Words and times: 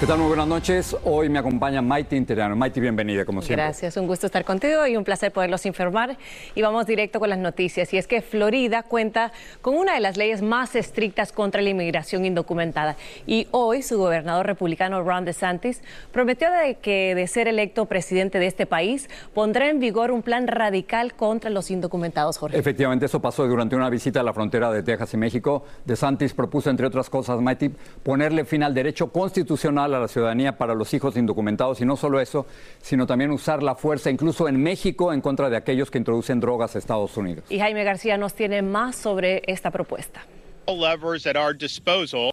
¿Qué 0.00 0.06
tal? 0.06 0.18
Muy 0.20 0.28
buenas 0.28 0.46
noches. 0.46 0.96
Hoy 1.02 1.28
me 1.28 1.40
acompaña 1.40 1.82
Maite 1.82 2.14
Interiano. 2.14 2.54
Maite, 2.54 2.78
bienvenida, 2.78 3.24
como 3.24 3.42
siempre. 3.42 3.64
Gracias, 3.64 3.96
un 3.96 4.06
gusto 4.06 4.26
estar 4.26 4.44
contigo 4.44 4.86
y 4.86 4.96
un 4.96 5.02
placer 5.02 5.32
poderlos 5.32 5.66
informar. 5.66 6.16
Y 6.54 6.62
vamos 6.62 6.86
directo 6.86 7.18
con 7.18 7.28
las 7.28 7.38
noticias. 7.40 7.92
Y 7.92 7.98
es 7.98 8.06
que 8.06 8.22
Florida 8.22 8.84
cuenta 8.84 9.32
con 9.60 9.74
una 9.74 9.94
de 9.94 10.00
las 10.00 10.16
leyes 10.16 10.40
más 10.40 10.76
estrictas 10.76 11.32
contra 11.32 11.62
la 11.62 11.70
inmigración 11.70 12.24
indocumentada. 12.24 12.94
Y 13.26 13.48
hoy 13.50 13.82
su 13.82 13.98
gobernador 13.98 14.46
republicano 14.46 15.02
Ron 15.02 15.24
DeSantis 15.24 15.82
prometió 16.12 16.48
de 16.48 16.76
que 16.76 17.16
de 17.16 17.26
ser 17.26 17.48
electo 17.48 17.86
presidente 17.86 18.38
de 18.38 18.46
este 18.46 18.66
país 18.66 19.10
pondrá 19.34 19.68
en 19.68 19.80
vigor 19.80 20.12
un 20.12 20.22
plan 20.22 20.46
radical 20.46 21.14
contra 21.14 21.50
los 21.50 21.72
indocumentados, 21.72 22.38
Jorge. 22.38 22.56
Efectivamente, 22.56 23.06
eso 23.06 23.20
pasó 23.20 23.48
durante 23.48 23.74
una 23.74 23.90
visita 23.90 24.20
a 24.20 24.22
la 24.22 24.32
frontera 24.32 24.70
de 24.70 24.84
Texas 24.84 25.12
y 25.14 25.16
México. 25.16 25.64
DeSantis 25.84 26.34
propuso, 26.34 26.70
entre 26.70 26.86
otras 26.86 27.10
cosas, 27.10 27.40
Maite, 27.40 27.72
ponerle 28.04 28.44
fin 28.44 28.62
al 28.62 28.74
derecho 28.74 29.10
constitucional 29.10 29.87
a 29.94 30.00
la 30.00 30.08
ciudadanía 30.08 30.56
para 30.58 30.74
los 30.74 30.92
hijos 30.94 31.16
indocumentados 31.16 31.80
y 31.80 31.84
no 31.84 31.96
solo 31.96 32.20
eso, 32.20 32.46
sino 32.80 33.06
también 33.06 33.30
usar 33.30 33.62
la 33.62 33.74
fuerza, 33.74 34.10
incluso 34.10 34.48
en 34.48 34.62
México, 34.62 35.12
en 35.12 35.20
contra 35.20 35.50
de 35.50 35.56
aquellos 35.56 35.90
que 35.90 35.98
introducen 35.98 36.40
drogas 36.40 36.74
a 36.76 36.78
Estados 36.78 37.16
Unidos. 37.16 37.44
Y 37.48 37.58
Jaime 37.58 37.84
García 37.84 38.16
nos 38.16 38.34
tiene 38.34 38.62
más 38.62 38.96
sobre 38.96 39.42
esta 39.46 39.70
propuesta. 39.70 40.22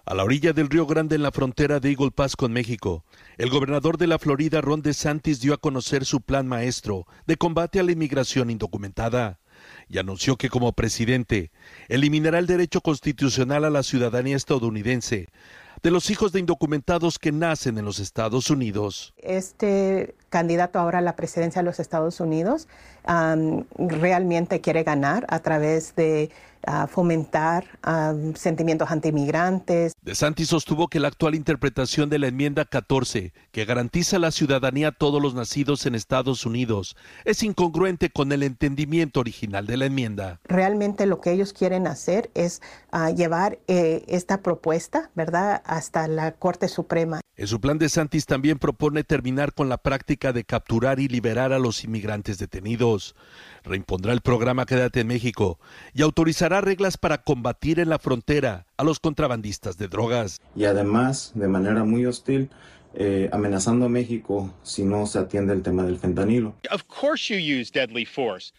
A 0.06 0.14
la 0.14 0.24
orilla 0.26 0.52
del 0.52 0.70
Río 0.70 0.86
Grande 0.86 1.16
en 1.16 1.24
la 1.24 1.32
frontera 1.32 1.80
de 1.80 1.92
Eagle 1.92 2.12
Pass 2.12 2.36
con 2.36 2.52
México, 2.52 3.06
el 3.38 3.50
gobernador 3.50 3.98
de 3.98 4.08
la 4.08 4.20
Florida, 4.20 4.60
Ron 4.60 4.82
DeSantis, 4.82 5.40
dio 5.40 5.54
a 5.54 5.58
conocer 5.58 6.04
su 6.04 6.20
plan 6.20 6.46
maestro 6.46 7.08
de 7.28 7.38
combate 7.38 7.80
a 7.80 7.84
la 7.84 7.94
inmigración 7.94 8.50
indocumentada 8.50 9.40
y 9.88 10.00
anunció 10.00 10.36
que 10.36 10.50
como 10.50 10.74
presidente 10.74 11.52
eliminará 11.88 12.40
el 12.40 12.46
derecho 12.46 12.82
constitucional 12.82 13.64
a 13.64 13.70
la 13.70 13.84
ciudadanía 13.84 14.36
estadounidense 14.36 15.30
de 15.84 15.92
los 15.92 16.10
hijos 16.10 16.32
de 16.32 16.40
indocumentados 16.40 17.20
que 17.20 17.32
nacen 17.32 17.78
en 17.78 17.86
los 17.86 18.00
Estados 18.00 18.50
Unidos. 18.50 19.14
Este 19.18 20.16
candidato 20.36 20.80
ahora 20.80 21.00
a 21.00 21.02
la 21.02 21.16
presidencia 21.16 21.62
de 21.62 21.66
los 21.66 21.80
Estados 21.80 22.20
Unidos 22.20 22.68
um, 23.08 23.64
realmente 23.78 24.60
quiere 24.60 24.84
ganar 24.84 25.26
a 25.30 25.40
través 25.40 25.96
de 25.96 26.30
uh, 26.68 26.88
fomentar 26.88 27.64
um, 27.88 28.34
sentimientos 28.36 28.92
antimigrantes. 28.92 29.94
De 30.02 30.14
Santi 30.14 30.46
sostuvo 30.46 30.90
que 30.90 31.00
la 31.00 31.08
actual 31.08 31.36
interpretación 31.36 32.10
de 32.10 32.20
la 32.20 32.28
enmienda 32.28 32.66
14, 32.66 33.32
que 33.54 33.64
garantiza 33.64 34.20
la 34.20 34.32
ciudadanía 34.32 34.90
a 34.90 34.92
todos 34.92 35.22
los 35.22 35.36
nacidos 35.36 35.86
en 35.86 35.96
Estados 35.96 36.46
Unidos, 36.46 36.98
es 37.24 37.42
incongruente 37.42 38.10
con 38.10 38.34
el 38.34 38.44
entendimiento 38.44 39.22
original 39.22 39.68
de 39.68 39.78
la 39.78 39.86
enmienda. 39.86 40.42
Realmente 40.44 41.06
lo 41.06 41.22
que 41.22 41.32
ellos 41.32 41.54
quieren 41.54 41.88
hacer 41.88 42.30
es 42.34 42.62
uh, 42.92 43.16
llevar 43.16 43.60
eh, 43.68 44.04
esta 44.10 44.42
propuesta, 44.42 45.12
¿verdad?, 45.16 45.62
hasta 45.66 46.10
la 46.10 46.34
Corte 46.34 46.68
Suprema. 46.68 47.22
En 47.38 47.48
su 47.48 47.60
plan 47.60 47.78
de 47.78 47.90
Santis 47.90 48.26
también 48.26 48.60
propone 48.60 49.04
terminar 49.04 49.54
con 49.54 49.68
la 49.68 49.78
práctica 49.78 50.25
de 50.34 50.44
capturar 50.44 51.00
y 51.00 51.08
liberar 51.08 51.54
a 51.54 51.60
los 51.60 51.84
inmigrantes 51.84 52.38
detenidos. 52.38 53.16
Reimpondrá 53.64 54.14
el 54.14 54.22
programa 54.22 54.66
Quédate 54.66 55.02
en 55.02 55.08
México 55.08 55.60
y 55.94 56.02
autorizará 56.02 56.62
reglas 56.62 56.98
para 56.98 57.24
combatir 57.24 57.80
en 57.80 57.90
la 57.90 58.00
frontera 58.00 58.66
a 58.78 58.84
los 58.84 59.00
contrabandistas 59.00 59.78
de 59.78 59.88
drogas. 59.88 60.42
Y 60.56 60.66
además, 60.66 61.32
de 61.36 61.48
manera 61.48 61.84
muy 61.84 62.06
hostil, 62.06 62.50
eh, 62.98 63.30
amenazando 63.34 63.88
a 63.88 63.90
México 63.90 64.54
si 64.64 64.86
no 64.86 65.06
se 65.06 65.20
atiende 65.20 65.52
el 65.52 65.62
tema 65.62 65.84
del 65.84 65.98
fentanilo. 65.98 66.56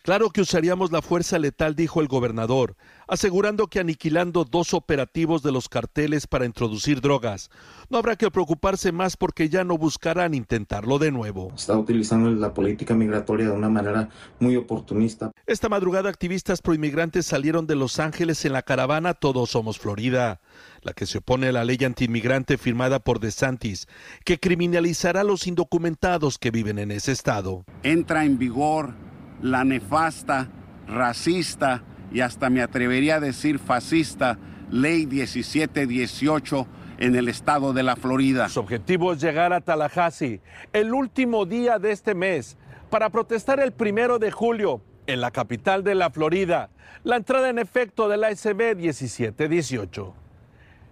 Claro 0.02 0.28
que 0.28 0.42
usaríamos 0.42 0.92
la 0.92 1.00
fuerza 1.00 1.38
letal, 1.38 1.74
dijo 1.74 2.02
el 2.02 2.08
gobernador, 2.08 2.76
asegurando 3.06 3.66
que 3.68 3.80
aniquilando 3.80 4.44
dos 4.44 4.74
operativos 4.74 5.42
de 5.42 5.52
los 5.52 5.68
carteles 5.68 6.26
para 6.26 6.46
introducir 6.46 7.00
drogas, 7.00 7.50
no 7.88 7.98
habrá 7.98 8.16
que 8.16 8.30
preocuparse 8.30 8.92
más 8.92 9.16
porque 9.16 9.48
ya 9.48 9.64
no 9.64 9.78
buscarán 9.78 10.34
intentarlo 10.34 10.98
de 10.98 11.12
nuevo. 11.12 11.52
Está 11.54 11.76
utilizando 11.76 12.30
la 12.30 12.54
política 12.54 12.94
migratoria 12.94 13.46
de 13.46 13.52
una 13.52 13.68
manera 13.68 14.08
muy 14.40 14.56
oportunista. 14.56 15.32
Esta 15.46 15.68
madrugada 15.68 16.08
activistas 16.08 16.62
proinmigrantes 16.62 17.26
salieron 17.26 17.66
de 17.66 17.76
Los 17.76 17.98
Ángeles 17.98 18.44
en 18.44 18.52
la 18.52 18.62
caravana 18.62 19.14
Todos 19.14 19.50
Somos 19.50 19.78
Florida, 19.78 20.40
la 20.82 20.92
que 20.92 21.06
se 21.06 21.18
opone 21.18 21.48
a 21.48 21.52
la 21.52 21.64
ley 21.64 21.78
antiinmigrante 21.84 22.58
firmada 22.58 22.98
por 22.98 23.20
DeSantis, 23.20 23.88
que 24.24 24.38
criminalizará 24.38 25.20
a 25.20 25.24
los 25.24 25.46
indocumentados 25.46 26.38
que 26.38 26.50
viven 26.50 26.78
en 26.78 26.90
ese 26.90 27.12
estado. 27.12 27.64
Entra 27.82 28.24
en 28.24 28.38
vigor 28.38 28.94
la 29.42 29.64
nefasta, 29.64 30.50
racista, 30.86 31.82
y 32.12 32.20
hasta 32.20 32.50
me 32.50 32.62
atrevería 32.62 33.16
a 33.16 33.20
decir 33.20 33.58
fascista, 33.58 34.38
ley 34.70 35.06
1718 35.06 36.66
en 36.98 37.14
el 37.14 37.28
estado 37.28 37.72
de 37.72 37.82
la 37.82 37.96
Florida. 37.96 38.48
Su 38.48 38.60
objetivo 38.60 39.12
es 39.12 39.20
llegar 39.20 39.52
a 39.52 39.60
Tallahassee 39.60 40.40
el 40.72 40.94
último 40.94 41.44
día 41.46 41.78
de 41.78 41.92
este 41.92 42.14
mes 42.14 42.56
para 42.90 43.10
protestar 43.10 43.60
el 43.60 43.72
primero 43.72 44.18
de 44.18 44.30
julio 44.30 44.80
en 45.06 45.20
la 45.20 45.30
capital 45.30 45.84
de 45.84 45.94
la 45.94 46.10
Florida, 46.10 46.70
la 47.04 47.16
entrada 47.16 47.48
en 47.48 47.58
efecto 47.58 48.08
de 48.08 48.16
la 48.16 48.34
SB 48.34 48.76
1718. 48.76 50.14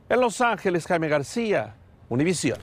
En 0.08 0.20
Los 0.20 0.40
Ángeles, 0.40 0.86
Jaime 0.86 1.08
García, 1.08 1.74
Univisión. 2.08 2.58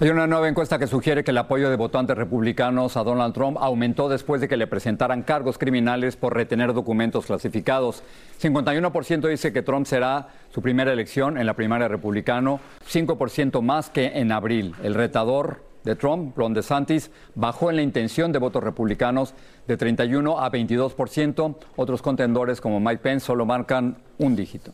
Hay 0.00 0.08
una 0.08 0.26
nueva 0.26 0.48
encuesta 0.48 0.78
que 0.78 0.86
sugiere 0.86 1.24
que 1.24 1.30
el 1.30 1.38
apoyo 1.38 1.70
de 1.70 1.76
votantes 1.76 2.16
republicanos 2.16 2.96
a 2.96 3.04
Donald 3.04 3.34
Trump 3.34 3.58
aumentó 3.60 4.08
después 4.08 4.40
de 4.40 4.48
que 4.48 4.56
le 4.56 4.66
presentaran 4.66 5.22
cargos 5.22 5.58
criminales 5.58 6.16
por 6.16 6.34
retener 6.34 6.72
documentos 6.72 7.26
clasificados. 7.26 8.02
51% 8.40 9.28
dice 9.28 9.52
que 9.52 9.62
Trump 9.62 9.86
será 9.86 10.28
su 10.50 10.62
primera 10.62 10.92
elección 10.92 11.38
en 11.38 11.46
la 11.46 11.54
primaria 11.54 11.88
republicano, 11.88 12.60
5% 12.90 13.62
más 13.62 13.90
que 13.90 14.18
en 14.18 14.32
abril. 14.32 14.74
El 14.82 14.94
retador 14.94 15.62
de 15.86 15.94
Trump, 15.94 16.36
Ron 16.36 16.52
DeSantis, 16.52 17.10
bajó 17.34 17.70
en 17.70 17.76
la 17.76 17.82
intención 17.82 18.32
de 18.32 18.38
votos 18.38 18.62
republicanos 18.62 19.34
de 19.66 19.76
31 19.76 20.38
a 20.38 20.50
22%. 20.50 21.56
Otros 21.76 22.02
contendores 22.02 22.60
como 22.60 22.80
Mike 22.80 23.02
Pence 23.02 23.26
solo 23.26 23.46
marcan 23.46 23.96
un 24.18 24.36
dígito. 24.36 24.72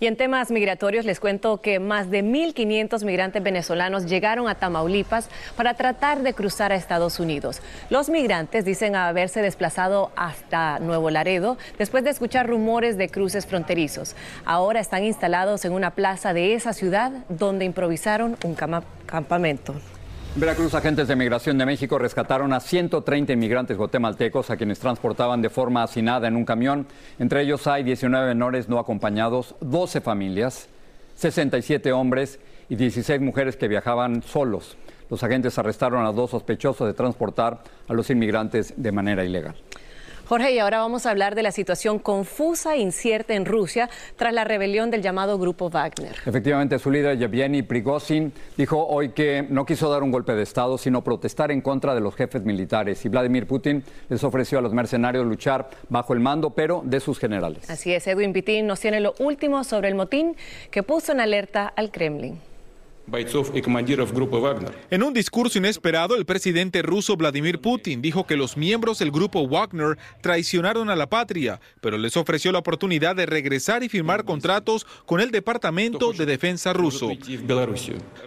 Y 0.00 0.06
en 0.06 0.16
temas 0.16 0.50
migratorios 0.50 1.04
les 1.04 1.20
cuento 1.20 1.60
que 1.60 1.78
más 1.78 2.10
de 2.10 2.24
1.500 2.24 3.04
migrantes 3.04 3.42
venezolanos 3.42 4.06
llegaron 4.06 4.48
a 4.48 4.54
Tamaulipas 4.54 5.28
para 5.56 5.74
tratar 5.74 6.22
de 6.22 6.32
cruzar 6.32 6.72
a 6.72 6.74
Estados 6.74 7.20
Unidos. 7.20 7.60
Los 7.90 8.08
migrantes 8.08 8.64
dicen 8.64 8.96
haberse 8.96 9.42
desplazado 9.42 10.10
hasta 10.16 10.78
Nuevo 10.78 11.10
Laredo 11.10 11.58
después 11.78 12.02
de 12.02 12.10
escuchar 12.10 12.48
rumores 12.48 12.96
de 12.96 13.10
cruces 13.10 13.44
fronterizos. 13.44 14.16
Ahora 14.46 14.80
están 14.80 15.04
instalados 15.04 15.66
en 15.66 15.72
una 15.72 15.90
plaza 15.90 16.32
de 16.32 16.54
esa 16.54 16.72
ciudad 16.72 17.12
donde 17.28 17.66
improvisaron 17.66 18.38
un 18.42 18.56
campamento. 19.04 19.74
Veracruz, 20.36 20.74
agentes 20.74 21.08
de 21.08 21.16
migración 21.16 21.58
de 21.58 21.66
México 21.66 21.98
rescataron 21.98 22.52
a 22.52 22.60
130 22.60 23.32
inmigrantes 23.32 23.76
guatemaltecos 23.76 24.48
a 24.48 24.56
quienes 24.56 24.78
transportaban 24.78 25.42
de 25.42 25.50
forma 25.50 25.82
hacinada 25.82 26.28
en 26.28 26.36
un 26.36 26.44
camión. 26.44 26.86
Entre 27.18 27.42
ellos 27.42 27.66
hay 27.66 27.82
19 27.82 28.28
menores 28.28 28.68
no 28.68 28.78
acompañados, 28.78 29.56
12 29.60 30.00
familias, 30.00 30.68
67 31.16 31.90
hombres 31.90 32.38
y 32.68 32.76
16 32.76 33.20
mujeres 33.20 33.56
que 33.56 33.66
viajaban 33.66 34.22
solos. 34.22 34.76
Los 35.10 35.24
agentes 35.24 35.58
arrestaron 35.58 36.06
a 36.06 36.12
dos 36.12 36.30
sospechosos 36.30 36.86
de 36.86 36.94
transportar 36.94 37.64
a 37.88 37.92
los 37.92 38.08
inmigrantes 38.08 38.72
de 38.76 38.92
manera 38.92 39.24
ilegal. 39.24 39.56
Jorge, 40.30 40.52
y 40.52 40.60
ahora 40.60 40.78
vamos 40.78 41.06
a 41.06 41.10
hablar 41.10 41.34
de 41.34 41.42
la 41.42 41.50
situación 41.50 41.98
confusa 41.98 42.76
e 42.76 42.78
incierta 42.78 43.34
en 43.34 43.44
Rusia 43.44 43.90
tras 44.14 44.32
la 44.32 44.44
rebelión 44.44 44.88
del 44.88 45.02
llamado 45.02 45.36
Grupo 45.40 45.70
Wagner. 45.70 46.14
Efectivamente, 46.24 46.78
su 46.78 46.88
líder 46.88 47.18
Yevgeny 47.18 47.62
Prigozhin 47.62 48.32
dijo 48.56 48.86
hoy 48.86 49.08
que 49.08 49.44
no 49.50 49.66
quiso 49.66 49.90
dar 49.90 50.04
un 50.04 50.12
golpe 50.12 50.36
de 50.36 50.44
Estado, 50.44 50.78
sino 50.78 51.02
protestar 51.02 51.50
en 51.50 51.60
contra 51.60 51.96
de 51.96 52.00
los 52.00 52.14
jefes 52.14 52.44
militares. 52.44 53.04
Y 53.04 53.08
Vladimir 53.08 53.48
Putin 53.48 53.82
les 54.08 54.22
ofreció 54.22 54.60
a 54.60 54.62
los 54.62 54.72
mercenarios 54.72 55.26
luchar 55.26 55.68
bajo 55.88 56.14
el 56.14 56.20
mando, 56.20 56.50
pero 56.50 56.80
de 56.84 57.00
sus 57.00 57.18
generales. 57.18 57.68
Así 57.68 57.92
es, 57.92 58.06
Edwin 58.06 58.32
Pitín 58.32 58.68
nos 58.68 58.78
tiene 58.78 59.00
lo 59.00 59.14
último 59.18 59.64
sobre 59.64 59.88
el 59.88 59.96
motín 59.96 60.36
que 60.70 60.84
puso 60.84 61.10
en 61.10 61.18
alerta 61.18 61.66
al 61.74 61.90
Kremlin. 61.90 62.38
En 64.90 65.02
un 65.02 65.12
discurso 65.12 65.58
inesperado, 65.58 66.14
el 66.14 66.24
presidente 66.24 66.82
ruso 66.82 67.16
Vladimir 67.16 67.60
Putin 67.60 68.00
dijo 68.00 68.24
que 68.24 68.36
los 68.36 68.56
miembros 68.56 69.00
del 69.00 69.10
grupo 69.10 69.48
Wagner 69.48 69.98
traicionaron 70.20 70.90
a 70.90 70.96
la 70.96 71.08
patria, 71.08 71.60
pero 71.80 71.98
les 71.98 72.16
ofreció 72.16 72.52
la 72.52 72.60
oportunidad 72.60 73.16
de 73.16 73.26
regresar 73.26 73.82
y 73.82 73.88
firmar 73.88 74.24
contratos 74.24 74.86
con 75.06 75.20
el 75.20 75.32
Departamento 75.32 76.12
de 76.12 76.24
Defensa 76.24 76.72
ruso. 76.72 77.10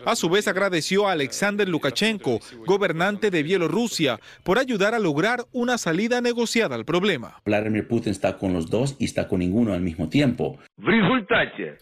A 0.06 0.16
su 0.16 0.30
vez, 0.30 0.48
agradeció 0.48 1.08
a 1.08 1.14
Alexander 1.14 1.68
Lukashenko, 1.68 2.40
gobernante 2.66 3.32
de 3.32 3.44
Bielorrusia, 3.44 4.20
por 4.44 4.60
ayudar 4.60 4.94
a 4.96 5.00
lograr 5.00 5.46
una 5.54 5.78
salida 5.78 6.20
negociada 6.20 6.76
al 6.76 6.84
problema. 6.84 7.42
Vladimir 7.46 7.88
Putin 7.88 8.12
está 8.12 8.38
con 8.38 8.52
los 8.52 8.70
dos 8.70 8.98
y 9.00 9.06
está 9.06 9.28
con 9.30 9.40
ninguno 9.40 9.74
al 9.74 9.82
mismo 9.82 10.10
tiempo. 10.10 10.60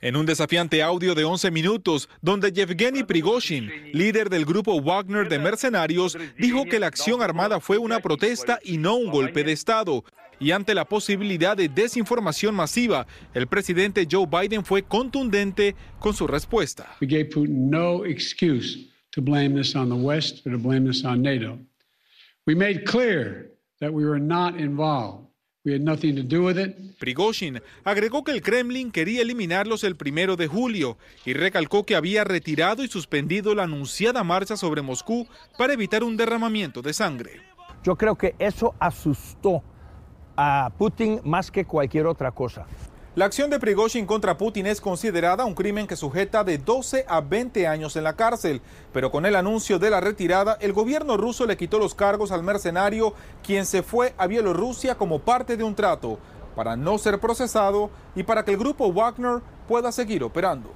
En 0.02 0.16
un 0.16 0.26
desafiante 0.26 0.84
audio 0.84 1.16
de 1.16 1.24
11 1.24 1.50
minutos, 1.50 2.10
donde 2.22 2.52
Yevgeny 2.52 2.91
Prigozhin, 3.04 3.72
líder 3.94 4.30
del 4.30 4.46
grupo 4.46 4.82
Wagner 4.82 5.28
de 5.28 5.40
mercenarios, 5.40 6.18
dijo 6.38 6.66
que 6.66 6.80
la 6.80 6.88
acción 6.88 7.22
armada 7.22 7.60
fue 7.60 7.78
una 7.78 8.00
protesta 8.00 8.60
y 8.64 8.78
no 8.78 8.96
un 8.96 9.10
golpe 9.12 9.44
de 9.44 9.52
Estado. 9.54 10.04
Y 10.40 10.52
ante 10.52 10.74
la 10.74 10.86
posibilidad 10.86 11.56
de 11.56 11.70
desinformación 11.70 12.56
masiva, 12.56 13.06
el 13.34 13.48
presidente 13.48 14.08
Joe 14.10 14.26
Biden 14.26 14.66
fue 14.66 14.84
contundente 14.84 15.76
con 16.00 16.14
su 16.14 16.28
respuesta. 16.28 16.96
We 17.00 17.08
gave 17.08 17.30
Putin 17.30 17.70
no 17.70 18.06
excuse 18.06 18.90
to 19.12 19.22
blame 19.22 19.56
this 19.56 19.76
on 19.76 19.90
the 19.90 19.96
West 19.96 20.46
or 20.46 20.52
to 20.52 20.58
blame 20.58 20.88
this 20.88 21.06
on 21.06 21.22
NATO. 21.22 21.60
We 22.46 22.56
made 22.56 22.86
clear 22.86 23.52
that 23.80 23.92
we 23.92 24.04
were 24.04 24.20
not 24.20 24.60
involved. 24.60 25.31
We 25.64 25.76
had 25.76 25.82
nothing 25.82 26.16
to 26.16 26.24
do 26.24 26.44
with 26.46 26.58
it. 26.58 26.76
Prigozhin 26.98 27.62
agregó 27.84 28.24
que 28.24 28.32
el 28.32 28.42
Kremlin 28.42 28.92
quería 28.92 29.22
eliminarlos 29.22 29.84
el 29.84 29.96
primero 29.96 30.36
de 30.36 30.48
julio 30.48 30.98
y 31.24 31.34
recalcó 31.34 31.86
que 31.86 31.96
había 31.96 32.24
retirado 32.24 32.84
y 32.84 32.88
suspendido 32.88 33.54
la 33.54 33.64
anunciada 33.64 34.24
marcha 34.24 34.58
sobre 34.58 34.82
Moscú 34.82 35.28
para 35.60 35.74
evitar 35.74 36.04
un 36.04 36.18
derramamiento 36.18 36.82
de 36.82 36.94
sangre. 36.94 37.42
Yo 37.84 37.96
creo 37.96 38.16
que 38.16 38.34
eso 38.40 38.74
asustó 38.80 39.64
a 40.36 40.72
Putin 40.80 41.22
más 41.24 41.52
que 41.52 41.66
cualquier 41.66 42.08
otra 42.08 42.32
cosa. 42.32 42.66
La 43.14 43.26
acción 43.26 43.50
de 43.50 43.60
Prigozhin 43.60 44.06
contra 44.06 44.38
Putin 44.38 44.68
es 44.68 44.80
considerada 44.80 45.44
un 45.44 45.54
crimen 45.54 45.86
que 45.86 45.98
sujeta 45.98 46.46
de 46.46 46.58
12 46.58 47.04
a 47.10 47.20
20 47.20 47.68
años 47.68 47.98
en 47.98 48.06
la 48.06 48.16
cárcel, 48.16 48.62
pero 48.94 49.12
con 49.12 49.26
el 49.26 49.36
anuncio 49.36 49.80
de 49.80 49.90
la 49.90 50.00
retirada, 50.00 50.58
el 50.62 50.72
gobierno 50.72 51.18
ruso 51.18 51.46
le 51.46 51.58
quitó 51.58 51.78
los 51.78 51.94
cargos 51.94 52.32
al 52.32 52.42
mercenario, 52.42 53.14
quien 53.44 53.66
se 53.66 53.84
fue 53.84 54.14
a 54.18 54.28
Bielorrusia 54.28 54.96
como 54.96 55.20
parte 55.20 55.58
de 55.58 55.66
un 55.66 55.76
trato 55.76 56.20
para 56.56 56.78
no 56.78 56.98
ser 56.98 57.20
procesado 57.20 57.90
y 58.16 58.24
para 58.24 58.46
que 58.46 58.52
el 58.52 58.58
grupo 58.58 58.94
Wagner 58.94 59.42
pueda 59.68 59.92
seguir 59.92 60.24
operando. 60.24 60.72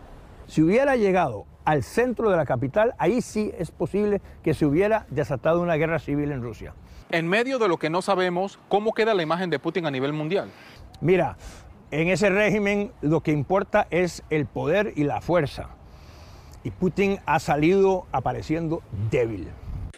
Si 0.46 0.62
hubiera 0.62 0.98
llegado 0.98 1.46
al 1.64 1.84
centro 1.84 2.30
de 2.30 2.36
la 2.36 2.46
capital, 2.46 2.96
ahí 2.98 3.22
sí 3.22 3.54
es 3.58 3.72
posible 3.72 4.22
que 4.44 4.54
se 4.54 4.66
hubiera 4.66 5.06
desatado 5.10 5.62
una 5.62 5.76
guerra 5.76 6.00
civil 6.00 6.34
en 6.34 6.44
Rusia. 6.44 6.74
En 7.12 7.30
medio 7.30 7.60
de 7.60 7.70
lo 7.70 7.78
que 7.78 7.90
no 7.90 8.02
sabemos, 8.02 8.60
¿cómo 8.68 8.92
queda 8.92 9.14
la 9.14 9.24
imagen 9.24 9.50
de 9.50 9.58
Putin 9.58 9.86
a 9.86 9.92
nivel 9.92 10.12
mundial? 10.12 10.50
Mira, 11.02 11.38
en 12.02 12.10
ese 12.10 12.30
régimen 12.30 12.92
lo 13.02 13.22
que 13.22 13.32
importa 13.32 13.88
es 13.90 14.22
el 14.30 14.46
poder 14.46 14.94
y 14.98 15.06
la 15.06 15.22
fuerza. 15.22 15.70
Y 16.64 16.72
Putin 16.72 17.20
ha 17.26 17.40
salido 17.40 18.06
apareciendo 18.12 18.82
débil. 19.10 19.48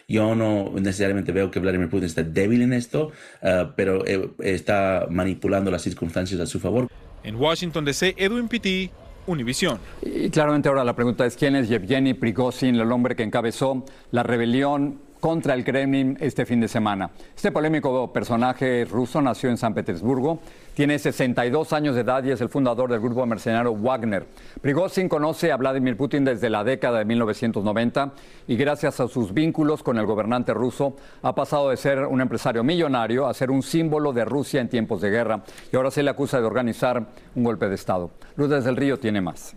Yo 0.06 0.34
no 0.34 0.70
necesariamente 0.74 1.32
veo 1.32 1.50
que 1.50 1.58
Vladimir 1.58 1.90
Putin 1.90 2.06
está 2.06 2.22
débil 2.22 2.62
en 2.62 2.72
esto, 2.72 3.10
uh, 3.42 3.72
pero 3.74 4.06
eh, 4.06 4.30
está 4.38 5.06
manipulando 5.10 5.70
las 5.70 5.82
circunstancias 5.82 6.40
a 6.40 6.46
su 6.46 6.60
favor. 6.60 6.88
En 7.24 7.34
Washington 7.34 7.84
DC, 7.84 8.14
Edwin 8.16 8.48
Pitti, 8.48 8.90
Univisión. 9.26 9.78
Y 10.00 10.30
claramente 10.30 10.68
ahora 10.68 10.84
la 10.84 10.94
pregunta 10.94 11.26
es 11.26 11.36
quién 11.36 11.56
es 11.56 11.68
Yevgeny 11.68 12.14
Prigozhin, 12.14 12.76
el 12.76 12.92
hombre 12.92 13.16
que 13.16 13.24
encabezó 13.24 13.84
la 14.12 14.22
rebelión 14.22 15.00
contra 15.20 15.54
el 15.54 15.64
Kremlin 15.64 16.16
este 16.20 16.46
fin 16.46 16.60
de 16.60 16.68
semana. 16.68 17.10
Este 17.34 17.52
polémico 17.52 18.12
personaje 18.12 18.84
ruso 18.84 19.20
nació 19.20 19.50
en 19.50 19.56
San 19.56 19.74
Petersburgo, 19.74 20.40
tiene 20.74 20.98
62 20.98 21.72
años 21.72 21.94
de 21.94 22.02
edad 22.02 22.22
y 22.22 22.30
es 22.30 22.40
el 22.40 22.48
fundador 22.48 22.90
del 22.90 23.00
grupo 23.00 23.26
mercenario 23.26 23.74
Wagner. 23.74 24.26
Prigozhin 24.60 25.08
conoce 25.08 25.50
a 25.50 25.56
Vladimir 25.56 25.96
Putin 25.96 26.24
desde 26.24 26.48
la 26.48 26.62
década 26.62 26.98
de 26.98 27.04
1990 27.04 28.12
y 28.46 28.56
gracias 28.56 29.00
a 29.00 29.08
sus 29.08 29.34
vínculos 29.34 29.82
con 29.82 29.98
el 29.98 30.06
gobernante 30.06 30.54
ruso 30.54 30.94
ha 31.22 31.34
pasado 31.34 31.70
de 31.70 31.76
ser 31.76 32.06
un 32.06 32.20
empresario 32.20 32.62
millonario 32.62 33.26
a 33.26 33.34
ser 33.34 33.50
un 33.50 33.62
símbolo 33.62 34.12
de 34.12 34.24
Rusia 34.24 34.60
en 34.60 34.68
tiempos 34.68 35.00
de 35.00 35.10
guerra 35.10 35.42
y 35.72 35.76
ahora 35.76 35.90
se 35.90 36.02
le 36.02 36.10
acusa 36.10 36.40
de 36.40 36.46
organizar 36.46 37.06
un 37.34 37.44
golpe 37.44 37.68
de 37.68 37.74
Estado. 37.74 38.10
Lourdes 38.36 38.64
del 38.64 38.76
Río 38.76 38.98
tiene 38.98 39.20
más. 39.20 39.56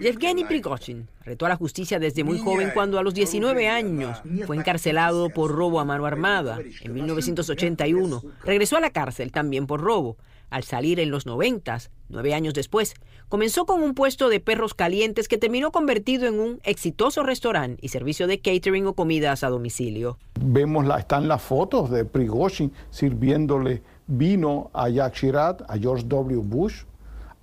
Yevgeny 0.00 0.44
Prigozhin 0.44 1.08
retó 1.24 1.46
a 1.46 1.48
la 1.50 1.56
justicia 1.56 1.98
desde 1.98 2.24
muy 2.24 2.38
joven 2.38 2.70
cuando 2.72 2.98
a 2.98 3.02
los 3.02 3.14
19 3.14 3.68
años 3.68 4.20
fue 4.46 4.56
encarcelado 4.56 5.30
por 5.30 5.52
robo 5.52 5.80
a 5.80 5.84
mano 5.84 6.06
armada 6.06 6.58
en 6.80 6.94
1981. 6.94 8.22
Regresó 8.44 8.76
a 8.76 8.80
la 8.80 8.90
cárcel 8.90 9.32
también 9.32 9.66
por 9.66 9.80
robo. 9.80 10.16
Al 10.50 10.64
salir 10.64 10.98
en 10.98 11.10
los 11.10 11.26
90, 11.26 11.78
nueve 12.08 12.32
años 12.32 12.54
después, 12.54 12.94
comenzó 13.28 13.66
con 13.66 13.82
un 13.82 13.92
puesto 13.92 14.30
de 14.30 14.40
perros 14.40 14.72
calientes 14.72 15.28
que 15.28 15.36
terminó 15.36 15.70
convertido 15.72 16.26
en 16.26 16.40
un 16.40 16.60
exitoso 16.64 17.22
restaurante 17.22 17.78
y 17.84 17.88
servicio 17.88 18.26
de 18.26 18.40
catering 18.40 18.86
o 18.86 18.94
comidas 18.94 19.44
a 19.44 19.50
domicilio. 19.50 20.16
Vemos, 20.40 20.86
la, 20.86 21.00
están 21.00 21.28
las 21.28 21.42
fotos 21.42 21.90
de 21.90 22.06
Prigozhin 22.06 22.72
sirviéndole 22.90 23.82
vino 24.06 24.70
a 24.72 24.88
Jacques 24.88 25.20
Chirac, 25.20 25.64
a 25.68 25.76
George 25.76 26.04
W. 26.08 26.40
Bush, 26.42 26.84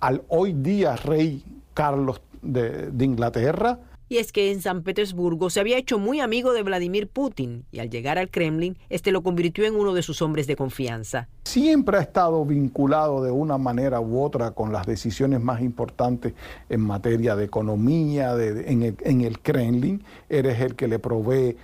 al 0.00 0.22
hoy 0.28 0.52
día 0.52 0.96
rey 0.96 1.44
Carlos 1.74 2.20
de, 2.42 2.90
de, 2.90 3.04
Inglaterra. 3.04 3.78
Y 4.08 4.18
es 4.18 4.30
que 4.30 4.52
en 4.52 4.62
San 4.62 4.82
Petersburgo 4.82 5.50
se 5.50 5.58
había 5.58 5.76
hecho 5.78 5.98
muy 5.98 6.20
amigo 6.20 6.52
de 6.52 6.62
Vladimir 6.62 7.08
Putin 7.08 7.64
y 7.72 7.80
al 7.80 7.90
llegar 7.90 8.18
al 8.18 8.30
Kremlin, 8.30 8.78
este 8.88 9.10
lo 9.10 9.22
convirtió 9.22 9.64
en 9.64 9.74
uno 9.74 9.94
de 9.94 10.02
sus 10.02 10.22
hombres 10.22 10.46
de 10.46 10.54
confianza. 10.54 11.28
Siempre 11.44 11.98
ha 11.98 12.02
estado 12.02 12.44
vinculado 12.44 13.22
de 13.24 13.32
una 13.32 13.58
manera 13.58 14.00
u 14.00 14.22
otra 14.22 14.52
con 14.52 14.72
las 14.72 14.86
decisiones 14.86 15.40
más 15.40 15.60
importantes 15.60 16.34
en 16.68 16.82
materia 16.82 17.34
de 17.34 17.46
economía, 17.46 18.36
de, 18.36 18.70
en, 18.70 18.84
el, 18.84 18.96
en 19.00 19.22
el 19.22 19.40
Kremlin. 19.40 20.04
Eres 20.28 20.60
el 20.60 20.76
que 20.76 20.86
le 20.86 21.00
provee 21.00 21.56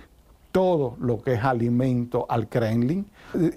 todo 0.51 0.97
lo 0.99 1.21
que 1.21 1.33
es 1.33 1.43
alimento 1.43 2.25
al 2.29 2.47
Kremlin. 2.47 3.05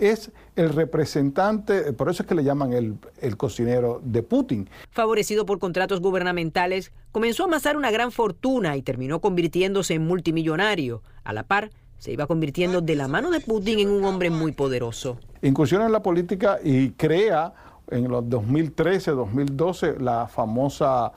Es 0.00 0.30
el 0.56 0.71
representante, 0.71 1.92
por 1.92 2.09
eso 2.09 2.23
es 2.23 2.28
que 2.28 2.35
le 2.35 2.45
llaman 2.45 2.73
el, 2.73 2.97
el, 3.21 3.37
cocinero 3.37 4.00
de 4.02 4.23
Putin. 4.23 4.68
Favorecido 4.90 5.45
por 5.47 5.59
contratos 5.59 6.00
gubernamentales, 6.00 6.92
comenzó 7.12 7.45
a 7.45 7.47
amasar 7.47 7.76
una 7.76 7.90
gran 7.90 8.12
fortuna 8.12 8.76
y 8.76 8.83
terminó 8.83 9.21
convirtiéndose 9.21 9.95
en 9.95 10.06
multimillonario. 10.06 11.02
A 11.25 11.33
la 11.33 11.42
par, 11.42 11.71
se 11.99 12.12
iba 12.12 12.26
convirtiendo 12.26 12.80
de 12.80 12.95
la 12.95 13.09
mano 13.09 13.30
de 13.30 13.40
Putin 13.40 13.78
en 13.80 13.90
un 13.90 14.04
hombre 14.04 14.30
muy 14.30 14.52
poderoso. 14.52 15.18
Incursiona 15.42 15.87
en 15.87 15.92
la 15.92 16.02
política 16.02 16.59
y 16.62 16.90
crea 16.90 17.52
en 17.90 18.09
los 18.09 18.28
2013, 18.28 19.12
2012 19.12 20.00
la 20.00 20.26
famosa, 20.26 21.12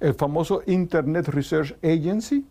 el 0.00 0.14
famoso 0.14 0.62
Internet 0.66 1.28
Research 1.28 1.76
Agency, 1.82 2.44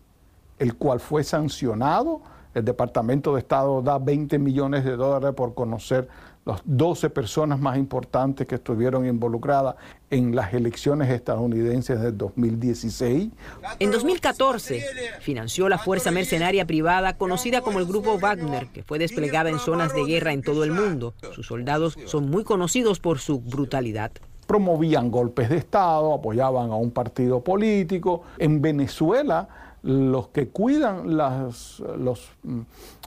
el 0.58 0.74
cual 0.76 1.00
fue 1.00 1.24
sancionado 1.24 2.22
el 2.54 2.64
Departamento 2.64 3.34
de 3.34 3.40
Estado 3.40 3.82
da 3.82 3.98
20 3.98 4.38
millones 4.38 4.84
de 4.84 4.96
dólares 4.96 5.34
por 5.34 5.54
conocer 5.54 6.08
las 6.44 6.60
12 6.64 7.10
personas 7.10 7.58
más 7.58 7.76
importantes 7.78 8.46
que 8.46 8.56
estuvieron 8.56 9.06
involucradas 9.06 9.76
en 10.10 10.36
las 10.36 10.52
elecciones 10.52 11.10
estadounidenses 11.10 12.00
del 12.00 12.16
2016. 12.16 13.30
En 13.78 13.90
2014 13.90 14.84
financió 15.20 15.68
la 15.68 15.78
fuerza 15.78 16.10
mercenaria 16.10 16.66
privada 16.66 17.16
conocida 17.16 17.62
como 17.62 17.78
el 17.78 17.86
Grupo 17.86 18.18
Wagner, 18.18 18.68
que 18.68 18.82
fue 18.82 18.98
desplegada 18.98 19.50
en 19.50 19.58
zonas 19.58 19.94
de 19.94 20.04
guerra 20.04 20.32
en 20.32 20.42
todo 20.42 20.64
el 20.64 20.72
mundo. 20.72 21.14
Sus 21.32 21.46
soldados 21.46 21.98
son 22.04 22.30
muy 22.30 22.44
conocidos 22.44 23.00
por 23.00 23.18
su 23.18 23.40
brutalidad 23.40 24.12
promovían 24.46 25.10
golpes 25.10 25.48
de 25.48 25.56
Estado, 25.56 26.12
apoyaban 26.12 26.70
a 26.70 26.74
un 26.74 26.90
partido 26.90 27.42
político. 27.42 28.24
En 28.36 28.60
Venezuela 28.60 29.48
los 29.84 30.28
que 30.28 30.48
cuidan 30.48 31.16
las, 31.18 31.80
los, 31.98 32.32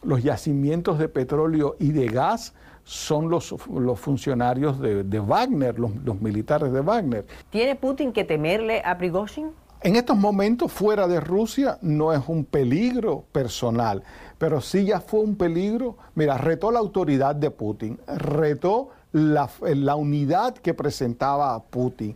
los, 0.03 0.23
yacimientos 0.23 0.99
de 0.99 1.09
petróleo 1.09 1.75
y 1.79 1.91
de 1.91 2.05
gas 2.05 2.53
son 2.83 3.29
los, 3.29 3.53
los 3.67 3.99
funcionarios 3.99 4.79
de, 4.79 5.03
de 5.03 5.19
Wagner, 5.19 5.79
los, 5.79 5.95
los, 6.05 6.21
militares 6.21 6.71
de 6.71 6.81
Wagner. 6.81 7.25
¿Tiene 7.49 7.75
Putin 7.75 8.13
que 8.13 8.23
temerle 8.23 8.83
a 8.85 8.95
Prigozhin? 8.95 9.51
En 9.81 9.95
estos 9.95 10.17
momentos, 10.17 10.71
fuera 10.71 11.07
de 11.07 11.19
Rusia, 11.19 11.79
no 11.81 12.13
es 12.13 12.21
un 12.27 12.45
peligro 12.45 13.25
personal, 13.31 14.03
pero 14.37 14.61
sí 14.61 14.85
ya 14.85 15.01
fue 15.01 15.21
un 15.21 15.35
peligro. 15.35 15.97
Mira, 16.13 16.37
retó 16.37 16.71
la 16.71 16.79
autoridad 16.79 17.35
de 17.35 17.49
Putin, 17.49 17.99
retó 18.07 18.89
la, 19.11 19.49
la 19.61 19.95
unidad 19.95 20.55
que 20.55 20.75
presentaba 20.75 21.59
Putin. 21.63 22.15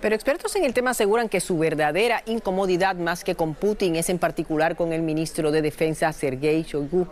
Pero 0.00 0.14
expertos 0.14 0.54
en 0.56 0.64
el 0.64 0.74
tema 0.74 0.90
aseguran 0.90 1.28
que 1.28 1.40
su 1.40 1.58
verdadera 1.58 2.22
incomodidad 2.26 2.96
más 2.96 3.24
que 3.24 3.34
con 3.34 3.54
Putin 3.54 3.96
es 3.96 4.08
en 4.08 4.18
particular 4.18 4.76
con 4.76 4.92
el 4.92 5.02
ministro 5.02 5.50
de 5.50 5.62
Defensa 5.62 6.12
Sergei 6.12 6.62
Shoigu, 6.62 7.06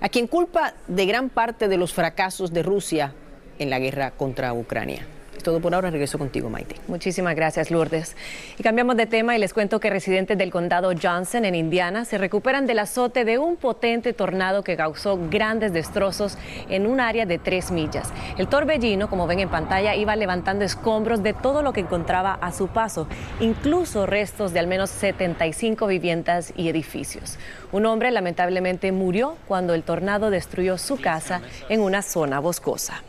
a 0.00 0.08
quien 0.08 0.26
culpa 0.26 0.74
de 0.88 1.06
gran 1.06 1.28
parte 1.28 1.68
de 1.68 1.76
los 1.76 1.92
fracasos 1.92 2.52
de 2.52 2.62
Rusia 2.62 3.12
en 3.58 3.70
la 3.70 3.78
guerra 3.78 4.10
contra 4.10 4.52
Ucrania 4.52 5.06
todo 5.42 5.60
por 5.60 5.74
ahora. 5.74 5.90
Regreso 5.90 6.18
contigo, 6.18 6.50
Maite. 6.50 6.76
Muchísimas 6.88 7.34
gracias, 7.34 7.70
Lourdes. 7.70 8.16
Y 8.58 8.62
cambiamos 8.62 8.96
de 8.96 9.06
tema 9.06 9.36
y 9.36 9.38
les 9.38 9.52
cuento 9.52 9.80
que 9.80 9.90
residentes 9.90 10.38
del 10.38 10.50
condado 10.50 10.92
Johnson 11.00 11.44
en 11.44 11.54
Indiana 11.54 12.04
se 12.04 12.18
recuperan 12.18 12.66
del 12.66 12.78
azote 12.78 13.24
de 13.24 13.38
un 13.38 13.56
potente 13.56 14.12
tornado 14.12 14.62
que 14.62 14.76
causó 14.76 15.18
grandes 15.30 15.72
destrozos 15.72 16.38
en 16.68 16.86
un 16.86 17.00
área 17.00 17.26
de 17.26 17.38
tres 17.38 17.70
millas. 17.70 18.12
El 18.38 18.48
torbellino, 18.48 19.08
como 19.08 19.26
ven 19.26 19.40
en 19.40 19.48
pantalla, 19.48 19.94
iba 19.94 20.16
levantando 20.16 20.64
escombros 20.64 21.22
de 21.22 21.34
todo 21.34 21.62
lo 21.62 21.72
que 21.72 21.80
encontraba 21.80 22.34
a 22.34 22.52
su 22.52 22.68
paso, 22.68 23.06
incluso 23.40 24.06
restos 24.06 24.52
de 24.52 24.60
al 24.60 24.66
menos 24.66 24.90
75 24.90 25.86
viviendas 25.86 26.52
y 26.56 26.68
edificios. 26.68 27.38
Un 27.72 27.86
hombre 27.86 28.10
lamentablemente 28.10 28.92
murió 28.92 29.36
cuando 29.46 29.74
el 29.74 29.82
tornado 29.82 30.30
destruyó 30.30 30.78
su 30.78 31.00
casa 31.00 31.40
en 31.68 31.80
una 31.80 32.02
zona 32.02 32.40
boscosa. 32.40 33.02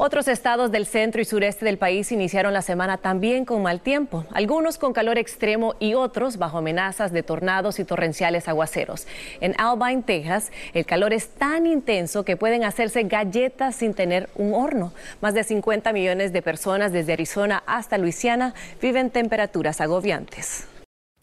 Otros 0.00 0.28
estados 0.28 0.70
del 0.70 0.86
centro 0.86 1.20
y 1.20 1.24
sureste 1.24 1.64
del 1.64 1.76
país 1.76 2.12
iniciaron 2.12 2.52
la 2.52 2.62
semana 2.62 2.98
también 2.98 3.44
con 3.44 3.62
mal 3.62 3.80
tiempo, 3.80 4.24
algunos 4.32 4.78
con 4.78 4.92
calor 4.92 5.18
extremo 5.18 5.74
y 5.80 5.94
otros 5.94 6.36
bajo 6.36 6.58
amenazas 6.58 7.10
de 7.10 7.24
tornados 7.24 7.80
y 7.80 7.84
torrenciales 7.84 8.46
aguaceros. 8.46 9.08
En 9.40 9.56
Albine, 9.58 10.02
Texas, 10.02 10.52
el 10.72 10.86
calor 10.86 11.12
es 11.12 11.30
tan 11.30 11.66
intenso 11.66 12.24
que 12.24 12.36
pueden 12.36 12.62
hacerse 12.62 13.02
galletas 13.02 13.74
sin 13.74 13.92
tener 13.92 14.28
un 14.36 14.54
horno. 14.54 14.92
Más 15.20 15.34
de 15.34 15.42
50 15.42 15.92
millones 15.92 16.32
de 16.32 16.42
personas 16.42 16.92
desde 16.92 17.14
Arizona 17.14 17.64
hasta 17.66 17.98
Luisiana 17.98 18.54
viven 18.80 19.10
temperaturas 19.10 19.80
agobiantes. 19.80 20.68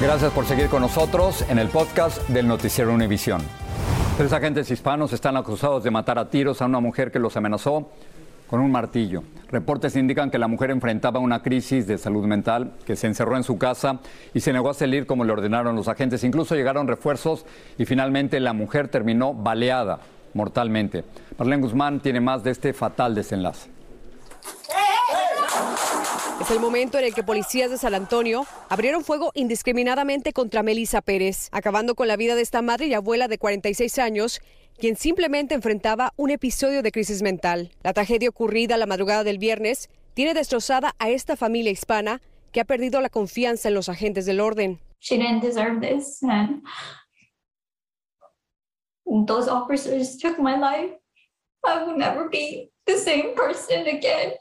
Gracias 0.00 0.32
por 0.32 0.44
seguir 0.44 0.68
con 0.68 0.82
nosotros 0.82 1.48
en 1.48 1.58
el 1.60 1.68
podcast 1.68 2.28
del 2.28 2.48
Noticiero 2.48 2.92
Univisión. 2.92 3.40
Tres 4.16 4.32
agentes 4.32 4.68
hispanos 4.70 5.12
están 5.12 5.36
acusados 5.36 5.84
de 5.84 5.92
matar 5.92 6.18
a 6.18 6.28
tiros 6.28 6.60
a 6.60 6.66
una 6.66 6.80
mujer 6.80 7.12
que 7.12 7.20
los 7.20 7.36
amenazó 7.36 7.90
con 8.48 8.58
un 8.60 8.72
martillo. 8.72 9.22
Reportes 9.50 9.94
indican 9.94 10.32
que 10.32 10.38
la 10.38 10.48
mujer 10.48 10.72
enfrentaba 10.72 11.20
una 11.20 11.42
crisis 11.42 11.86
de 11.86 11.96
salud 11.96 12.26
mental, 12.26 12.72
que 12.84 12.96
se 12.96 13.06
encerró 13.06 13.36
en 13.36 13.44
su 13.44 13.56
casa 13.56 14.00
y 14.34 14.40
se 14.40 14.52
negó 14.52 14.70
a 14.70 14.74
salir 14.74 15.06
como 15.06 15.24
le 15.24 15.32
ordenaron 15.32 15.76
los 15.76 15.86
agentes. 15.86 16.24
Incluso 16.24 16.56
llegaron 16.56 16.88
refuerzos 16.88 17.46
y 17.78 17.84
finalmente 17.84 18.40
la 18.40 18.52
mujer 18.52 18.88
terminó 18.88 19.32
baleada 19.32 20.00
mortalmente. 20.34 21.04
Marlene 21.38 21.62
Guzmán 21.62 22.00
tiene 22.00 22.20
más 22.20 22.42
de 22.42 22.50
este 22.50 22.72
fatal 22.72 23.14
desenlace. 23.14 23.73
Es 26.40 26.50
el 26.50 26.60
momento 26.60 26.98
en 26.98 27.04
el 27.04 27.14
que 27.14 27.22
policías 27.22 27.70
de 27.70 27.78
San 27.78 27.94
Antonio 27.94 28.44
abrieron 28.68 29.04
fuego 29.04 29.30
indiscriminadamente 29.34 30.32
contra 30.32 30.62
Melissa 30.62 31.00
Pérez, 31.00 31.48
acabando 31.52 31.94
con 31.94 32.08
la 32.08 32.16
vida 32.16 32.34
de 32.34 32.42
esta 32.42 32.60
madre 32.60 32.86
y 32.86 32.94
abuela 32.94 33.28
de 33.28 33.38
46 33.38 33.98
años, 33.98 34.40
quien 34.76 34.96
simplemente 34.96 35.54
enfrentaba 35.54 36.12
un 36.16 36.30
episodio 36.30 36.82
de 36.82 36.92
crisis 36.92 37.22
mental. 37.22 37.70
La 37.82 37.92
tragedia 37.92 38.28
ocurrida 38.28 38.76
la 38.76 38.86
madrugada 38.86 39.24
del 39.24 39.38
viernes 39.38 39.88
tiene 40.14 40.34
destrozada 40.34 40.94
a 40.98 41.08
esta 41.08 41.36
familia 41.36 41.70
hispana 41.70 42.20
que 42.52 42.60
ha 42.60 42.64
perdido 42.64 43.00
la 43.00 43.08
confianza 43.10 43.68
en 43.68 43.74
los 43.74 43.88
agentes 43.88 44.26
del 44.26 44.40
orden. 44.40 44.80
She 45.00 45.16
didn't 45.16 45.40
deserve 45.40 45.80
this 45.80 46.20
and 46.22 46.62
those 49.26 49.48
officers 49.48 50.18
took 50.18 50.38
my 50.38 50.56
life. 50.56 50.94
I 51.64 51.84
will 51.84 51.96
never 51.96 52.28
be 52.28 52.70
the 52.86 52.96
same 52.96 53.34
person 53.34 53.86
again. 53.86 54.34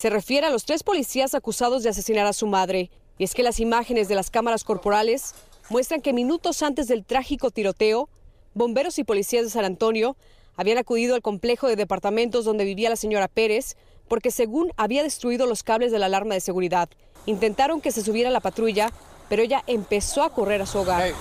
Se 0.00 0.10
refiere 0.10 0.46
a 0.46 0.50
los 0.50 0.64
tres 0.64 0.84
policías 0.84 1.34
acusados 1.34 1.82
de 1.82 1.88
asesinar 1.88 2.24
a 2.24 2.32
su 2.32 2.46
madre. 2.46 2.88
Y 3.18 3.24
es 3.24 3.34
que 3.34 3.42
las 3.42 3.58
imágenes 3.58 4.06
de 4.06 4.14
las 4.14 4.30
cámaras 4.30 4.62
corporales 4.62 5.34
muestran 5.70 6.02
que 6.02 6.12
minutos 6.12 6.62
antes 6.62 6.86
del 6.86 7.04
trágico 7.04 7.50
tiroteo, 7.50 8.08
bomberos 8.54 9.00
y 9.00 9.04
policías 9.04 9.42
de 9.42 9.50
San 9.50 9.64
Antonio 9.64 10.16
habían 10.56 10.78
acudido 10.78 11.16
al 11.16 11.20
complejo 11.20 11.66
de 11.66 11.74
departamentos 11.74 12.44
donde 12.44 12.64
vivía 12.64 12.90
la 12.90 12.94
señora 12.94 13.26
Pérez 13.26 13.74
porque 14.06 14.30
según 14.30 14.72
había 14.76 15.02
destruido 15.02 15.46
los 15.46 15.64
cables 15.64 15.90
de 15.90 15.98
la 15.98 16.06
alarma 16.06 16.34
de 16.34 16.42
seguridad. 16.42 16.88
Intentaron 17.26 17.80
que 17.80 17.90
se 17.90 18.04
subiera 18.04 18.28
a 18.28 18.32
la 18.32 18.38
patrulla, 18.38 18.92
pero 19.28 19.42
ella 19.42 19.64
empezó 19.66 20.22
a 20.22 20.32
correr 20.32 20.62
a 20.62 20.66
su 20.66 20.78
hogar. 20.78 21.12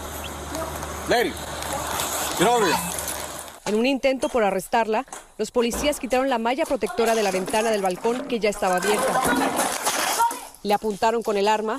En 3.67 3.75
un 3.75 3.85
intento 3.85 4.29
por 4.29 4.45
arrestarla, 4.45 5.05
los 5.37 5.51
policías 5.51 5.99
quitaron 5.99 6.29
la 6.29 6.37
malla 6.37 6.65
protectora 6.65 7.15
de 7.15 7.23
la 7.23 7.31
ventana 7.31 7.69
del 7.69 7.81
balcón 7.81 8.25
que 8.25 8.39
ya 8.39 8.49
estaba 8.49 8.77
abierta. 8.77 9.21
Le 10.63 10.73
apuntaron 10.73 11.21
con 11.21 11.35
el 11.35 11.49
arma. 11.49 11.77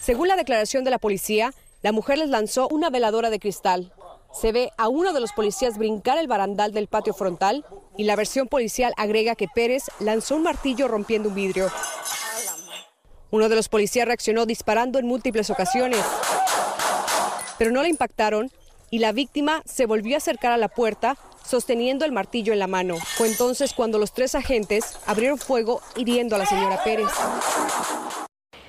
Según 0.00 0.26
la 0.26 0.36
declaración 0.36 0.82
de 0.82 0.90
la 0.90 0.98
policía, 0.98 1.54
la 1.82 1.92
mujer 1.92 2.18
les 2.18 2.28
lanzó 2.28 2.66
una 2.68 2.90
veladora 2.90 3.30
de 3.30 3.38
cristal. 3.38 3.92
Se 4.32 4.50
ve 4.50 4.72
a 4.76 4.88
uno 4.88 5.12
de 5.12 5.20
los 5.20 5.32
policías 5.32 5.78
brincar 5.78 6.18
el 6.18 6.26
barandal 6.26 6.72
del 6.72 6.88
patio 6.88 7.14
frontal 7.14 7.64
y 7.96 8.02
la 8.02 8.16
versión 8.16 8.48
policial 8.48 8.92
agrega 8.96 9.36
que 9.36 9.46
Pérez 9.46 9.84
lanzó 10.00 10.34
un 10.34 10.42
martillo 10.42 10.88
rompiendo 10.88 11.28
un 11.28 11.36
vidrio. 11.36 11.70
Uno 13.34 13.48
de 13.48 13.56
los 13.56 13.68
policías 13.68 14.06
reaccionó 14.06 14.46
disparando 14.46 15.00
en 15.00 15.08
múltiples 15.08 15.50
ocasiones 15.50 15.98
pero 17.58 17.72
no 17.72 17.82
la 17.82 17.88
impactaron 17.88 18.52
y 18.90 19.00
la 19.00 19.10
víctima 19.10 19.60
se 19.64 19.86
volvió 19.86 20.14
a 20.14 20.18
acercar 20.18 20.52
a 20.52 20.56
la 20.56 20.68
puerta 20.68 21.16
sosteniendo 21.44 22.04
el 22.04 22.12
martillo 22.12 22.52
en 22.52 22.60
la 22.60 22.68
mano. 22.68 22.96
Fue 22.96 23.26
entonces 23.26 23.72
cuando 23.74 23.98
los 23.98 24.12
tres 24.12 24.36
agentes 24.36 24.98
abrieron 25.04 25.38
fuego 25.38 25.80
hiriendo 25.96 26.36
a 26.36 26.38
la 26.38 26.46
señora 26.46 26.84
Pérez. 26.84 27.08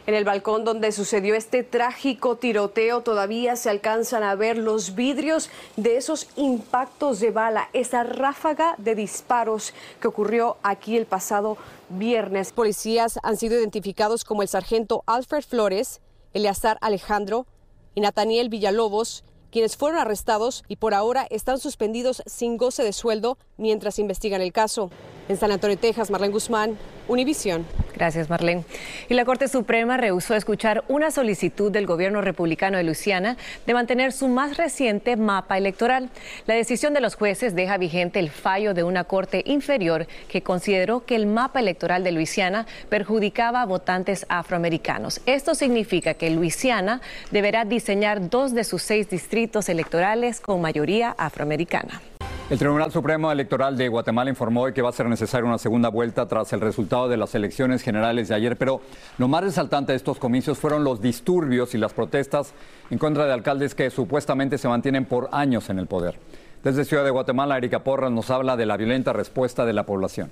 En 0.07 0.13
el 0.13 0.24
balcón 0.24 0.65
donde 0.65 0.91
sucedió 0.91 1.33
este 1.33 1.63
trágico 1.63 2.35
tiroteo 2.35 3.01
todavía 3.01 3.55
se 3.55 3.71
alcanzan 3.71 4.21
a 4.21 4.35
ver 4.35 4.55
los 4.55 4.93
vidrios 4.93 5.50
de 5.77 5.97
esos 5.97 6.27
impactos 6.35 7.19
de 7.19 7.31
bala, 7.31 7.69
esa 7.74 8.03
ráfaga 8.03 8.75
de 8.77 8.93
disparos 8.93 9.74
que 10.00 10.07
ocurrió 10.07 10.57
aquí 10.62 10.95
el 10.95 11.07
pasado 11.07 11.57
viernes. 11.89 12.51
Policías 12.51 13.17
han 13.24 13.38
sido 13.38 13.57
identificados 13.57 14.24
como 14.24 14.43
el 14.43 14.47
sargento 14.47 15.03
Alfred 15.07 15.43
Flores, 15.43 16.01
Eleazar 16.33 16.77
Alejandro, 16.81 17.47
y 17.95 18.01
Nathaniel 18.01 18.50
Villalobos, 18.50 19.24
quienes 19.51 19.77
fueron 19.77 20.00
arrestados 20.00 20.63
y 20.67 20.75
por 20.75 20.93
ahora 20.93 21.25
están 21.29 21.59
suspendidos 21.59 22.21
sin 22.25 22.57
goce 22.57 22.83
de 22.83 22.93
sueldo 22.93 23.38
mientras 23.57 24.00
investigan 24.00 24.41
el 24.41 24.51
caso. 24.51 24.91
En 25.29 25.38
San 25.38 25.51
Antonio, 25.51 25.77
Texas, 25.77 26.12
Marlene 26.12 26.33
Guzmán, 26.33 26.77
Univisión. 27.07 27.65
Gracias, 27.95 28.29
Marlene. 28.29 28.65
Y 29.07 29.13
la 29.13 29.25
Corte 29.25 29.47
Suprema 29.47 29.97
rehusó 29.97 30.35
escuchar 30.35 30.83
una 30.88 31.12
solicitud 31.12 31.71
del 31.71 31.85
gobierno 31.85 32.21
republicano 32.21 32.77
de 32.77 32.83
Luisiana 32.83 33.38
de 33.65 33.74
mantener 33.74 34.12
su 34.12 34.27
más 34.27 34.57
reciente 34.57 35.15
mapa 35.15 35.57
electoral. 35.57 36.09
La 36.45 36.55
decisión 36.55 36.93
de 36.93 37.00
los 37.00 37.15
jueces 37.15 37.55
deja 37.55 37.77
vigente 37.77 38.19
el 38.19 38.29
fallo 38.29 38.74
de 38.74 38.83
una 38.83 39.05
corte 39.05 39.43
inferior 39.45 40.07
que 40.27 40.41
consideró 40.41 41.05
que 41.05 41.15
el 41.15 41.25
mapa 41.25 41.59
electoral 41.59 42.03
de 42.03 42.12
Luisiana 42.12 42.65
perjudicaba 42.89 43.62
a 43.62 43.65
votantes 43.65 44.25
afroamericanos. 44.29 45.21
Esto 45.25 45.55
significa 45.55 46.15
que 46.15 46.29
Luisiana 46.29 47.01
deberá 47.31 47.65
diseñar 47.65 48.29
dos 48.29 48.53
de 48.53 48.63
sus 48.63 48.81
seis 48.81 49.09
distritos 49.09 49.69
electorales 49.69 50.41
con 50.41 50.62
mayoría 50.62 51.15
afroamericana. 51.17 52.01
El 52.47 52.59
Tribunal 52.59 52.91
Supremo 52.91 53.31
Electoral 53.31 53.75
de 53.75 53.87
Guatemala 53.87 54.29
informó 54.29 54.61
hoy 54.61 54.73
que 54.73 54.83
va 54.83 54.89
a 54.89 54.91
ser 54.91 55.07
necesaria 55.07 55.47
una 55.47 55.57
segunda 55.57 55.89
vuelta 55.89 56.27
tras 56.27 56.53
el 56.53 56.61
resultado 56.61 57.09
de 57.09 57.17
las 57.17 57.33
elecciones 57.33 57.81
generales 57.81 58.27
de 58.27 58.35
ayer, 58.35 58.55
pero 58.55 58.81
lo 59.17 59.27
más 59.27 59.43
resaltante 59.43 59.93
de 59.93 59.95
estos 59.95 60.19
comicios 60.19 60.59
fueron 60.59 60.83
los 60.83 61.01
disturbios 61.01 61.73
y 61.73 61.79
las 61.79 61.93
protestas 61.93 62.53
en 62.91 62.99
contra 62.99 63.25
de 63.25 63.33
alcaldes 63.33 63.73
que 63.73 63.89
supuestamente 63.89 64.59
se 64.59 64.67
mantienen 64.67 65.05
por 65.05 65.27
años 65.31 65.71
en 65.71 65.79
el 65.79 65.87
poder. 65.87 66.19
Desde 66.63 66.85
Ciudad 66.85 67.03
de 67.03 67.09
Guatemala, 67.09 67.57
Erika 67.57 67.83
Porras 67.83 68.11
nos 68.11 68.29
habla 68.29 68.55
de 68.55 68.67
la 68.67 68.77
violenta 68.77 69.11
respuesta 69.11 69.65
de 69.65 69.73
la 69.73 69.87
población. 69.87 70.29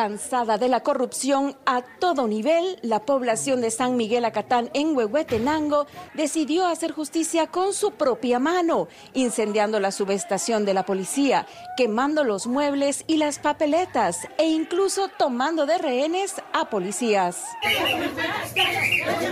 Cansada 0.00 0.56
de 0.56 0.68
la 0.68 0.80
corrupción 0.80 1.58
a 1.66 1.82
todo 1.82 2.26
nivel, 2.26 2.78
la 2.80 3.00
población 3.00 3.60
de 3.60 3.70
San 3.70 3.98
Miguel 3.98 4.24
Acatán 4.24 4.70
en 4.72 4.96
Huehuetenango 4.96 5.86
decidió 6.14 6.66
hacer 6.66 6.92
justicia 6.92 7.48
con 7.48 7.74
su 7.74 7.90
propia 7.90 8.38
mano, 8.38 8.88
incendiando 9.12 9.78
la 9.78 9.92
subestación 9.92 10.64
de 10.64 10.72
la 10.72 10.86
policía, 10.86 11.46
quemando 11.76 12.24
los 12.24 12.46
muebles 12.46 13.04
y 13.08 13.18
las 13.18 13.40
papeletas 13.40 14.20
e 14.38 14.46
incluso 14.46 15.08
tomando 15.18 15.66
de 15.66 15.76
rehenes 15.76 16.36
a 16.54 16.70
policías. 16.70 17.44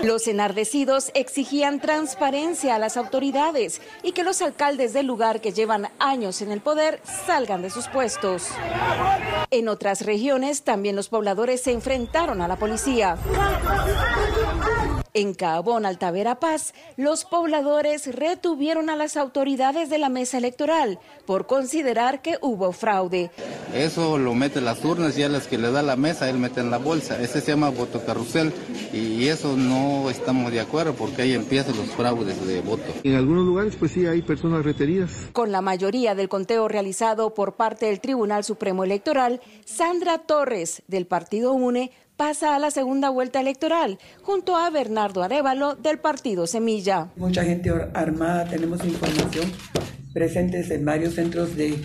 Los 0.02 0.28
enardecidos 0.28 1.10
exigían 1.14 1.80
transparencia 1.80 2.74
a 2.74 2.78
las 2.78 2.98
autoridades 2.98 3.80
y 4.02 4.12
que 4.12 4.22
los 4.22 4.42
alcaldes 4.42 4.92
del 4.92 5.06
lugar 5.06 5.40
que 5.40 5.52
llevan 5.52 5.88
años 5.98 6.42
en 6.42 6.52
el 6.52 6.60
poder 6.60 7.00
salgan 7.26 7.62
de 7.62 7.70
sus 7.70 7.88
puestos. 7.88 8.48
En 9.50 9.68
otras 9.68 10.02
regiones 10.04 10.57
también 10.62 10.96
los 10.96 11.08
pobladores 11.08 11.62
se 11.62 11.72
enfrentaron 11.72 12.40
a 12.40 12.48
la 12.48 12.56
policía. 12.56 13.16
En 15.18 15.34
Cabón, 15.34 15.84
Altavera 15.84 16.38
Paz, 16.38 16.74
los 16.96 17.24
pobladores 17.24 18.14
retuvieron 18.14 18.88
a 18.88 18.94
las 18.94 19.16
autoridades 19.16 19.90
de 19.90 19.98
la 19.98 20.10
mesa 20.10 20.38
electoral 20.38 21.00
por 21.26 21.48
considerar 21.48 22.22
que 22.22 22.38
hubo 22.40 22.70
fraude. 22.70 23.32
Eso 23.74 24.16
lo 24.16 24.32
mete 24.34 24.60
en 24.60 24.66
las 24.66 24.84
urnas 24.84 25.18
y 25.18 25.24
a 25.24 25.28
las 25.28 25.48
que 25.48 25.58
le 25.58 25.72
da 25.72 25.82
la 25.82 25.96
mesa, 25.96 26.30
él 26.30 26.38
mete 26.38 26.60
en 26.60 26.70
la 26.70 26.78
bolsa. 26.78 27.20
Ese 27.20 27.40
se 27.40 27.50
llama 27.50 27.70
voto 27.70 28.00
carrusel 28.06 28.52
y 28.92 29.26
eso 29.26 29.56
no 29.56 30.08
estamos 30.08 30.52
de 30.52 30.60
acuerdo 30.60 30.94
porque 30.94 31.22
ahí 31.22 31.34
empiezan 31.34 31.76
los 31.76 31.88
fraudes 31.88 32.46
de 32.46 32.60
voto. 32.60 32.84
En 33.02 33.16
algunos 33.16 33.44
lugares 33.44 33.74
pues 33.74 33.90
sí 33.90 34.06
hay 34.06 34.22
personas 34.22 34.64
reteridas. 34.64 35.10
Con 35.32 35.50
la 35.50 35.62
mayoría 35.62 36.14
del 36.14 36.28
conteo 36.28 36.68
realizado 36.68 37.34
por 37.34 37.56
parte 37.56 37.86
del 37.86 37.98
Tribunal 37.98 38.44
Supremo 38.44 38.84
Electoral, 38.84 39.40
Sandra 39.64 40.18
Torres, 40.18 40.84
del 40.86 41.08
Partido 41.08 41.54
UNE, 41.54 41.90
pasa 42.18 42.56
a 42.56 42.58
la 42.58 42.72
segunda 42.72 43.10
vuelta 43.10 43.40
electoral 43.40 43.98
junto 44.22 44.56
a 44.56 44.68
Bernardo 44.70 45.22
Arevalo 45.22 45.76
del 45.76 46.00
partido 46.00 46.48
Semilla. 46.48 47.10
Mucha 47.14 47.44
gente 47.44 47.70
armada, 47.94 48.44
tenemos 48.44 48.84
información, 48.84 49.50
presentes 50.12 50.68
en 50.72 50.84
varios 50.84 51.14
centros 51.14 51.56
de, 51.56 51.82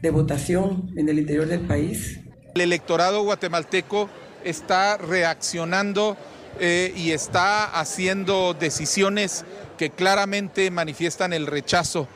de 0.00 0.10
votación 0.10 0.92
en 0.96 1.08
el 1.08 1.18
interior 1.18 1.48
del 1.48 1.62
país. 1.62 2.20
El 2.54 2.60
electorado 2.60 3.24
guatemalteco 3.24 4.08
está 4.44 4.98
reaccionando 4.98 6.16
eh, 6.60 6.94
y 6.96 7.10
está 7.10 7.64
haciendo 7.64 8.54
decisiones 8.54 9.44
que 9.76 9.90
claramente 9.90 10.70
manifiestan 10.70 11.32
el 11.32 11.48
rechazo 11.48 12.06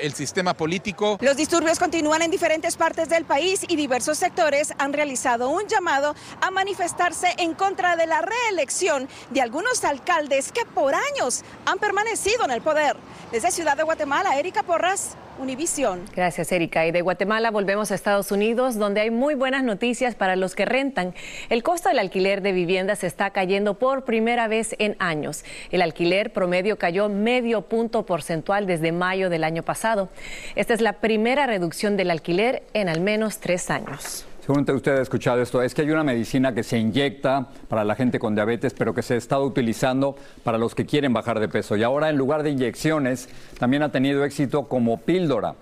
el 0.00 0.14
sistema 0.14 0.54
político. 0.54 1.18
Los 1.20 1.36
disturbios 1.36 1.78
continúan 1.78 2.22
en 2.22 2.30
diferentes 2.30 2.76
partes 2.76 3.08
del 3.08 3.24
país 3.24 3.64
y 3.66 3.74
diversos 3.74 4.18
sectores 4.18 4.72
han 4.78 4.92
realizado 4.92 5.48
un 5.50 5.66
llamado 5.66 6.14
a 6.40 6.50
manifestarse 6.52 7.34
en 7.38 7.54
contra 7.54 7.96
de 7.96 8.06
la 8.06 8.22
reelección 8.22 9.08
de 9.30 9.42
algunos 9.42 9.84
alcaldes 9.84 10.52
que 10.52 10.64
por 10.64 10.94
años 10.94 11.42
han 11.66 11.78
permanecido 11.78 12.44
en 12.44 12.52
el 12.52 12.62
poder. 12.62 12.96
Desde 13.32 13.50
Ciudad 13.50 13.76
de 13.76 13.82
Guatemala, 13.82 14.38
Erika 14.38 14.62
Porras, 14.62 15.16
Univisión. 15.38 16.02
Gracias, 16.14 16.52
Erika. 16.52 16.86
Y 16.86 16.92
de 16.92 17.00
Guatemala 17.02 17.50
volvemos 17.50 17.90
a 17.90 17.94
Estados 17.94 18.30
Unidos, 18.30 18.76
donde 18.76 19.00
hay 19.00 19.10
muy 19.10 19.34
buenas 19.34 19.64
noticias 19.64 20.14
para 20.14 20.36
los 20.36 20.54
que 20.54 20.64
rentan. 20.64 21.14
El 21.48 21.62
costo 21.62 21.88
del 21.88 21.98
alquiler 21.98 22.42
de 22.42 22.52
viviendas 22.52 23.04
está 23.04 23.30
cayendo 23.30 23.74
por 23.74 24.04
primera 24.04 24.48
vez 24.48 24.74
en 24.78 24.96
años. 24.98 25.44
El 25.70 25.82
alquiler 25.82 26.32
promedio 26.32 26.78
cayó 26.78 27.08
medio 27.08 27.62
punto 27.62 28.06
porcentual 28.06 28.66
desde 28.66 28.92
mayo 28.92 29.30
del 29.30 29.44
año 29.44 29.62
pasado. 29.62 30.08
Esta 30.54 30.74
es 30.74 30.80
la 30.80 30.94
primera 30.94 31.46
reducción 31.46 31.96
del 31.96 32.10
alquiler 32.10 32.62
en 32.72 32.88
al 32.88 33.00
menos 33.00 33.38
tres 33.38 33.70
años. 33.70 34.26
Seguramente 34.44 34.74
usted 34.74 34.98
ha 34.98 35.00
escuchado 35.00 35.40
esto, 35.40 35.62
es 35.62 35.72
que 35.72 35.80
hay 35.80 35.90
una 35.90 36.04
medicina 36.04 36.54
que 36.54 36.62
se 36.62 36.76
inyecta 36.76 37.48
para 37.66 37.82
la 37.82 37.94
gente 37.94 38.18
con 38.18 38.34
diabetes, 38.34 38.74
pero 38.74 38.92
que 38.92 39.00
se 39.00 39.14
ha 39.14 39.16
estado 39.16 39.42
utilizando 39.42 40.16
para 40.42 40.58
los 40.58 40.74
que 40.74 40.84
quieren 40.84 41.14
bajar 41.14 41.40
de 41.40 41.48
peso. 41.48 41.76
Y 41.76 41.82
ahora 41.82 42.10
en 42.10 42.18
lugar 42.18 42.42
de 42.42 42.50
inyecciones, 42.50 43.30
también 43.58 43.82
ha 43.82 43.90
tenido 43.90 44.22
éxito 44.22 44.68
como 44.68 45.00
píldora. 45.00 45.54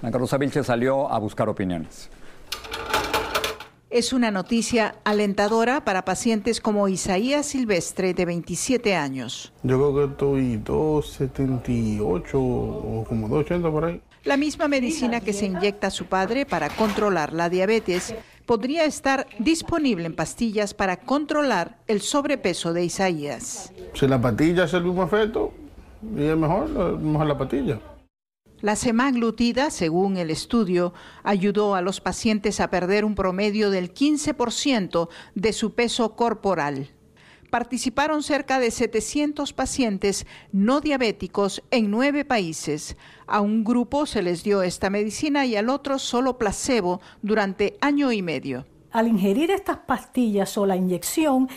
La 0.00 0.10
Rosa 0.10 0.38
Vilche 0.38 0.64
salió 0.64 1.12
a 1.12 1.18
buscar 1.18 1.50
opiniones. 1.50 2.08
Es 3.90 4.14
una 4.14 4.30
noticia 4.30 4.94
alentadora 5.04 5.84
para 5.84 6.06
pacientes 6.06 6.62
como 6.62 6.88
Isaías 6.88 7.44
Silvestre, 7.44 8.14
de 8.14 8.24
27 8.24 8.96
años. 8.96 9.52
Yo 9.62 9.76
creo 9.76 9.94
que 9.94 10.12
estoy 10.12 10.56
278 10.56 12.40
o 12.40 13.04
como 13.06 13.28
280 13.28 13.70
por 13.70 13.84
ahí. 13.84 14.00
La 14.24 14.36
misma 14.36 14.68
medicina 14.68 15.20
que 15.20 15.32
se 15.32 15.46
inyecta 15.46 15.88
a 15.88 15.90
su 15.90 16.06
padre 16.06 16.46
para 16.46 16.68
controlar 16.68 17.32
la 17.32 17.48
diabetes 17.48 18.14
podría 18.46 18.84
estar 18.84 19.26
disponible 19.38 20.06
en 20.06 20.14
pastillas 20.14 20.74
para 20.74 20.96
controlar 20.98 21.78
el 21.86 22.00
sobrepeso 22.00 22.72
de 22.72 22.84
Isaías. 22.84 23.72
Si 23.94 24.06
la 24.06 24.20
pastilla 24.20 24.64
hace 24.64 24.76
el 24.78 24.84
mismo 24.84 25.04
efecto, 25.04 25.52
y 26.16 26.24
es 26.24 26.36
mejor, 26.36 26.98
mejor 26.98 27.26
la 27.26 27.38
pastilla. 27.38 27.80
La 28.60 28.76
semaglutida, 28.76 29.70
según 29.70 30.16
el 30.16 30.30
estudio, 30.30 30.94
ayudó 31.24 31.74
a 31.74 31.82
los 31.82 32.00
pacientes 32.00 32.60
a 32.60 32.70
perder 32.70 33.04
un 33.04 33.16
promedio 33.16 33.70
del 33.70 33.92
15% 33.92 35.08
de 35.34 35.52
su 35.52 35.74
peso 35.74 36.14
corporal 36.14 36.90
participaron 37.52 38.22
cerca 38.22 38.58
de 38.58 38.70
700 38.70 39.52
pacientes 39.52 40.26
no 40.52 40.80
diabéticos 40.80 41.62
en 41.70 41.90
nueve 41.90 42.24
países. 42.24 42.96
A 43.26 43.42
un 43.42 43.62
grupo 43.62 44.06
se 44.06 44.22
les 44.22 44.42
dio 44.42 44.62
esta 44.62 44.88
medicina 44.88 45.44
y 45.44 45.54
al 45.56 45.68
otro 45.68 45.98
solo 45.98 46.38
placebo 46.38 47.02
durante 47.20 47.76
año 47.82 48.10
y 48.10 48.22
medio. 48.22 48.64
Al 48.90 49.06
ingerir 49.06 49.50
estas 49.50 49.76
pastillas 49.76 50.56
o 50.56 50.64
la 50.64 50.76
inyección, 50.76 51.50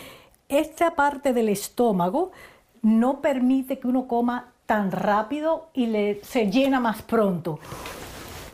esta 0.49 0.95
parte 0.95 1.31
del 1.31 1.47
estómago 1.47 2.33
no 2.81 3.21
permite 3.21 3.79
que 3.79 3.87
uno 3.87 4.05
coma 4.05 4.51
tan 4.65 4.91
rápido 4.91 5.69
y 5.73 5.85
le, 5.85 6.21
se 6.25 6.51
llena 6.51 6.81
más 6.81 7.03
pronto. 7.03 7.57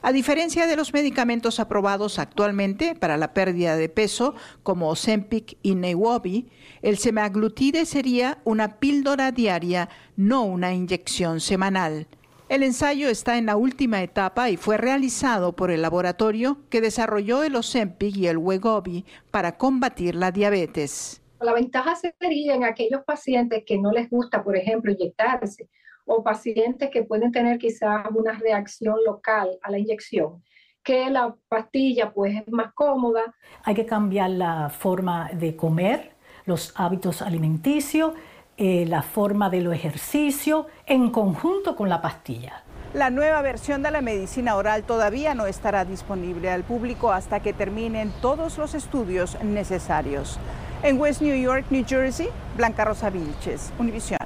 A 0.04 0.12
diferencia 0.12 0.68
de 0.68 0.76
los 0.76 0.94
medicamentos 0.94 1.60
aprobados 1.60 2.18
actualmente 2.18 2.94
para 2.94 3.18
la 3.18 3.34
pérdida 3.34 3.76
de 3.78 3.90
peso, 3.90 4.36
como 4.62 4.90
Ozempic 4.90 5.58
y 5.62 5.74
Neobi, 5.74 6.50
el 6.82 6.98
semaglutide 6.98 7.86
sería 7.86 8.40
una 8.44 8.80
píldora 8.80 9.32
diaria, 9.32 9.90
no 10.16 10.44
una 10.44 10.74
inyección 10.74 11.40
semanal. 11.40 12.08
El 12.50 12.64
ensayo 12.64 13.08
está 13.08 13.38
en 13.38 13.46
la 13.46 13.56
última 13.56 14.04
etapa 14.04 14.50
y 14.50 14.58
fue 14.58 14.78
realizado 14.78 15.54
por 15.56 15.72
el 15.72 15.82
laboratorio 15.82 16.58
que 16.70 16.82
desarrolló 16.82 17.44
el 17.44 17.56
Ozempic 17.56 18.18
y 18.18 18.28
el 18.28 18.38
Wegovy 18.38 19.06
para 19.32 19.58
combatir 19.58 20.16
la 20.16 20.32
diabetes. 20.32 21.22
La 21.40 21.54
ventaja 21.54 21.96
sería 21.96 22.56
en 22.56 22.66
aquellos 22.66 23.04
pacientes 23.06 23.64
que 23.66 23.78
no 23.78 23.92
les 23.92 24.10
gusta, 24.10 24.44
por 24.44 24.58
ejemplo, 24.58 24.92
inyectarse 24.92 25.70
o 26.06 26.24
pacientes 26.24 26.90
que 26.90 27.04
pueden 27.04 27.32
tener 27.32 27.58
quizás 27.58 28.06
una 28.14 28.34
reacción 28.34 28.96
local 29.06 29.58
a 29.62 29.72
la 29.72 29.80
inyección, 29.80 30.44
que 30.84 31.10
la 31.10 31.36
pastilla 31.48 32.12
pues 32.12 32.36
es 32.36 32.52
más 32.52 32.74
cómoda. 32.74 33.34
Hay 33.64 33.76
que 33.76 33.86
cambiar 33.86 34.32
la 34.32 34.70
forma 34.70 35.30
de 35.34 35.56
comer, 35.56 36.12
los 36.52 36.74
hábitos 36.76 37.22
alimenticios, 37.22 38.12
eh, 38.58 38.86
la 38.86 39.04
forma 39.04 39.50
de 39.50 39.62
los 39.62 39.74
ejercicios 39.74 40.66
en 40.86 41.10
conjunto 41.10 41.78
con 41.78 41.88
la 41.88 42.02
pastilla. 42.02 42.64
La 42.94 43.10
nueva 43.10 43.42
versión 43.42 43.82
de 43.84 43.90
la 43.90 44.02
medicina 44.02 44.58
oral 44.58 44.84
todavía 44.84 45.34
no 45.34 45.46
estará 45.46 45.86
disponible 45.86 46.52
al 46.52 46.64
público 46.64 47.14
hasta 47.14 47.40
que 47.40 47.54
terminen 47.54 48.12
todos 48.22 48.58
los 48.58 48.74
estudios 48.74 49.42
necesarios. 49.42 50.38
En 50.84 51.00
West 51.00 51.22
New 51.22 51.42
York, 51.42 51.68
New 51.70 51.86
Jersey, 51.88 52.28
Blanca 52.58 52.84
Rosa 52.84 53.10
Vilches, 53.10 53.72
Univisión. 53.80 54.20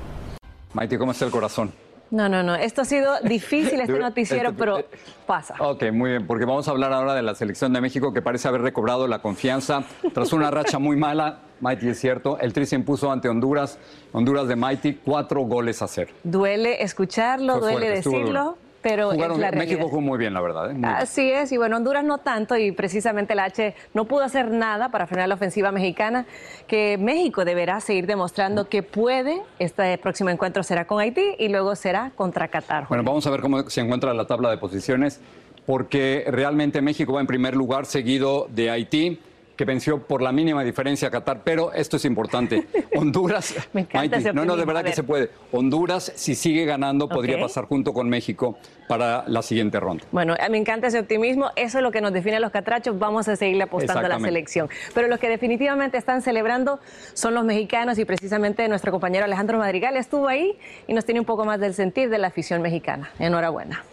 Maite, 0.73 0.97
¿cómo 0.97 1.11
está 1.11 1.25
el 1.25 1.31
corazón? 1.31 1.71
No, 2.09 2.27
no, 2.27 2.41
no. 2.41 2.55
Esto 2.55 2.81
ha 2.81 2.85
sido 2.85 3.19
difícil 3.21 3.79
este 3.81 3.99
noticiero, 3.99 4.53
pero 4.53 4.83
pasa. 5.27 5.53
Ok, 5.59 5.91
muy 5.91 6.09
bien, 6.09 6.25
porque 6.25 6.45
vamos 6.45 6.67
a 6.67 6.71
hablar 6.71 6.91
ahora 6.91 7.13
de 7.13 7.21
la 7.21 7.35
selección 7.35 7.71
de 7.71 7.81
México 7.81 8.13
que 8.13 8.23
parece 8.23 8.47
haber 8.47 8.61
recobrado 8.61 9.07
la 9.07 9.19
confianza 9.19 9.83
tras 10.11 10.33
una 10.33 10.49
racha 10.49 10.79
muy 10.79 10.97
mala. 10.97 11.44
Mighty 11.61 11.89
es 11.89 11.99
cierto, 11.99 12.37
el 12.39 12.53
Tri 12.53 12.65
se 12.65 12.75
impuso 12.75 13.11
ante 13.11 13.29
Honduras, 13.29 13.77
Honduras 14.11 14.47
de 14.47 14.55
Mighty, 14.55 14.99
cuatro 15.03 15.41
goles 15.41 15.81
a 15.81 15.87
cero. 15.87 16.11
Duele 16.23 16.83
escucharlo, 16.83 17.59
duele 17.59 17.89
decirlo 17.89 18.57
pero 18.85 19.13
México 19.51 19.87
jugó 19.89 19.99
muy 19.99 20.19
bien, 20.19 20.35
la 20.35 20.41
verdad. 20.41 20.69
¿eh? 20.69 20.77
Así 20.83 21.31
es, 21.31 21.51
y 21.51 21.57
bueno, 21.57 21.77
Honduras 21.77 22.03
no 22.03 22.19
tanto, 22.19 22.55
y 22.55 22.71
precisamente 22.71 23.33
el 23.33 23.39
H 23.39 23.73
no 23.95 24.05
pudo 24.05 24.25
hacer 24.25 24.51
nada 24.51 24.89
para 24.89 25.07
frenar 25.07 25.27
la 25.27 25.33
ofensiva 25.33 25.71
mexicana, 25.71 26.27
que 26.67 26.99
México 26.99 27.45
deberá 27.45 27.79
seguir 27.79 28.05
demostrando 28.05 28.69
que 28.69 28.83
puede. 28.83 29.41
Este 29.57 29.97
próximo 29.97 30.29
encuentro 30.29 30.61
será 30.61 30.85
con 30.85 30.99
Haití 30.99 31.33
y 31.39 31.47
luego 31.47 31.75
será 31.75 32.11
contra 32.15 32.47
Qatar. 32.47 32.87
Bueno, 32.87 33.03
vamos 33.03 33.25
a 33.25 33.31
ver 33.31 33.41
cómo 33.41 33.67
se 33.67 33.81
encuentra 33.81 34.13
la 34.13 34.27
tabla 34.27 34.51
de 34.51 34.59
posiciones, 34.59 35.19
porque 35.65 36.23
realmente 36.27 36.79
México 36.83 37.13
va 37.13 37.21
en 37.21 37.27
primer 37.27 37.55
lugar, 37.55 37.87
seguido 37.87 38.45
de 38.51 38.69
Haití 38.69 39.19
que 39.55 39.65
venció 39.65 39.99
por 39.99 40.21
la 40.21 40.31
mínima 40.31 40.63
diferencia 40.63 41.07
a 41.07 41.11
Qatar, 41.11 41.41
pero 41.43 41.73
esto 41.73 41.97
es 41.97 42.05
importante. 42.05 42.67
Honduras, 42.95 43.55
Me 43.73 43.81
encanta 43.81 44.33
no, 44.33 44.45
no, 44.45 44.55
de 44.55 44.65
verdad 44.65 44.83
que 44.83 44.93
se 44.93 45.03
puede. 45.03 45.29
Honduras, 45.51 46.11
si 46.15 46.35
sigue 46.35 46.65
ganando, 46.65 47.07
podría 47.07 47.39
pasar 47.39 47.65
junto 47.65 47.93
con 47.93 48.09
México 48.09 48.57
para 48.87 49.23
la 49.27 49.41
siguiente 49.41 49.79
ronda. 49.79 50.03
Bueno, 50.11 50.35
me 50.49 50.57
encanta 50.57 50.87
ese 50.87 50.99
optimismo. 50.99 51.51
Eso 51.55 51.79
es 51.79 51.83
lo 51.83 51.91
que 51.91 52.01
nos 52.01 52.13
define 52.13 52.37
a 52.37 52.39
los 52.39 52.51
catrachos. 52.51 52.97
Vamos 52.99 53.27
a 53.27 53.35
seguirle 53.35 53.63
apostando 53.63 54.05
a 54.05 54.09
la 54.09 54.19
selección. 54.19 54.69
Pero 54.93 55.07
los 55.07 55.19
que 55.19 55.29
definitivamente 55.29 55.97
están 55.97 56.21
celebrando 56.21 56.79
son 57.13 57.33
los 57.33 57.43
mexicanos 57.43 57.97
y 57.97 58.05
precisamente 58.05 58.67
nuestro 58.67 58.91
compañero 58.91 59.25
Alejandro 59.25 59.57
Madrigal 59.57 59.97
estuvo 59.97 60.27
ahí 60.27 60.57
y 60.87 60.93
nos 60.93 61.05
tiene 61.05 61.19
un 61.19 61.25
poco 61.25 61.45
más 61.45 61.59
del 61.59 61.73
sentir 61.73 62.09
de 62.09 62.17
la 62.17 62.27
afición 62.27 62.61
mexicana. 62.61 63.09
Enhorabuena. 63.19 63.83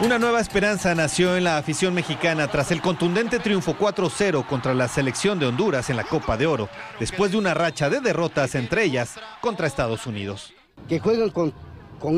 Una 0.00 0.16
nueva 0.16 0.40
esperanza 0.40 0.94
nació 0.94 1.36
en 1.36 1.42
la 1.42 1.58
afición 1.58 1.92
mexicana 1.92 2.46
tras 2.46 2.70
el 2.70 2.80
contundente 2.80 3.40
triunfo 3.40 3.74
4-0 3.76 4.46
contra 4.46 4.72
la 4.72 4.86
selección 4.86 5.40
de 5.40 5.46
Honduras 5.46 5.90
en 5.90 5.96
la 5.96 6.04
Copa 6.04 6.36
de 6.36 6.46
Oro, 6.46 6.68
después 7.00 7.32
de 7.32 7.36
una 7.36 7.52
racha 7.52 7.90
de 7.90 8.00
derrotas 8.00 8.54
entre 8.54 8.84
ellas 8.84 9.16
contra 9.40 9.66
Estados 9.66 10.06
Unidos. 10.06 10.54
que 10.88 11.00
jueguen 11.00 11.30
con, 11.30 11.52